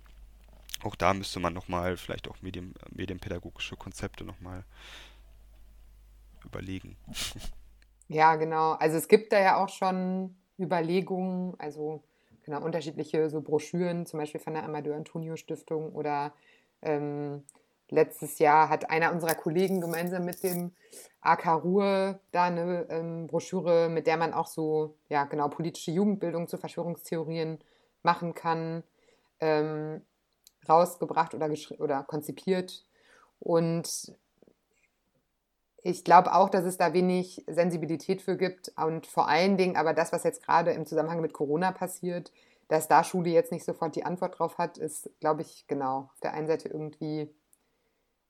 [0.84, 4.64] auch da müsste man nochmal vielleicht auch Medien, medienpädagogische Konzepte nochmal
[6.44, 6.98] überlegen.
[8.08, 8.74] Ja, genau.
[8.74, 12.04] Also es gibt da ja auch schon Überlegungen, also
[12.52, 16.34] genau, unterschiedliche so Broschüren, zum Beispiel von der Amadeo Antonio Stiftung oder
[16.82, 17.44] ähm,
[17.90, 20.72] letztes Jahr hat einer unserer Kollegen gemeinsam mit dem
[21.22, 26.50] AK Ruhr da eine ähm, Broschüre, mit der man auch so, ja, genau, politische Jugendbildung
[26.50, 27.60] zu Verschwörungstheorien
[28.04, 28.84] machen kann,
[29.40, 30.02] ähm,
[30.68, 31.50] rausgebracht oder,
[31.80, 32.86] oder konzipiert.
[33.40, 34.14] Und
[35.84, 39.94] ich glaube auch, dass es da wenig Sensibilität für gibt und vor allen Dingen aber
[39.94, 42.32] das, was jetzt gerade im Zusammenhang mit Corona passiert,
[42.68, 46.20] dass da Schule jetzt nicht sofort die Antwort drauf hat, ist, glaube ich, genau auf
[46.22, 47.34] der einen Seite irgendwie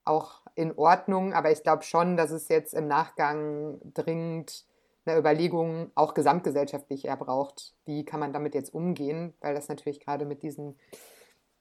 [0.04, 4.64] auch in Ordnung, aber ich glaube schon, dass es jetzt im Nachgang dringend
[5.04, 7.74] eine Überlegung auch gesamtgesellschaftlich eher braucht.
[7.84, 9.34] Wie kann man damit jetzt umgehen?
[9.40, 10.78] Weil das natürlich gerade mit diesen,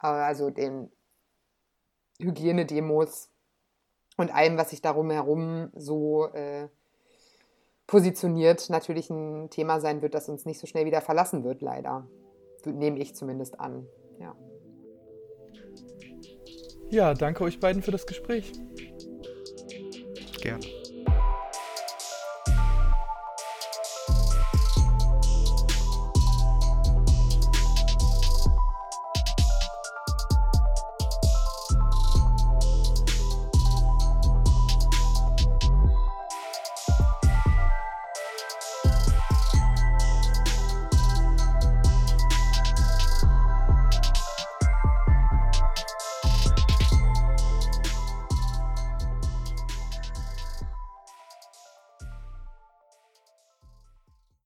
[0.01, 0.91] äh, also den
[2.19, 3.30] Hygienedemos
[4.17, 6.67] und allem, was sich darum herum so äh,
[7.87, 12.07] positioniert, natürlich ein Thema sein wird, das uns nicht so schnell wieder verlassen wird, leider.
[12.65, 13.87] Nehme ich zumindest an.
[14.19, 14.35] Ja.
[16.89, 18.51] Ja, danke euch beiden für das Gespräch.
[20.41, 20.80] Gerne.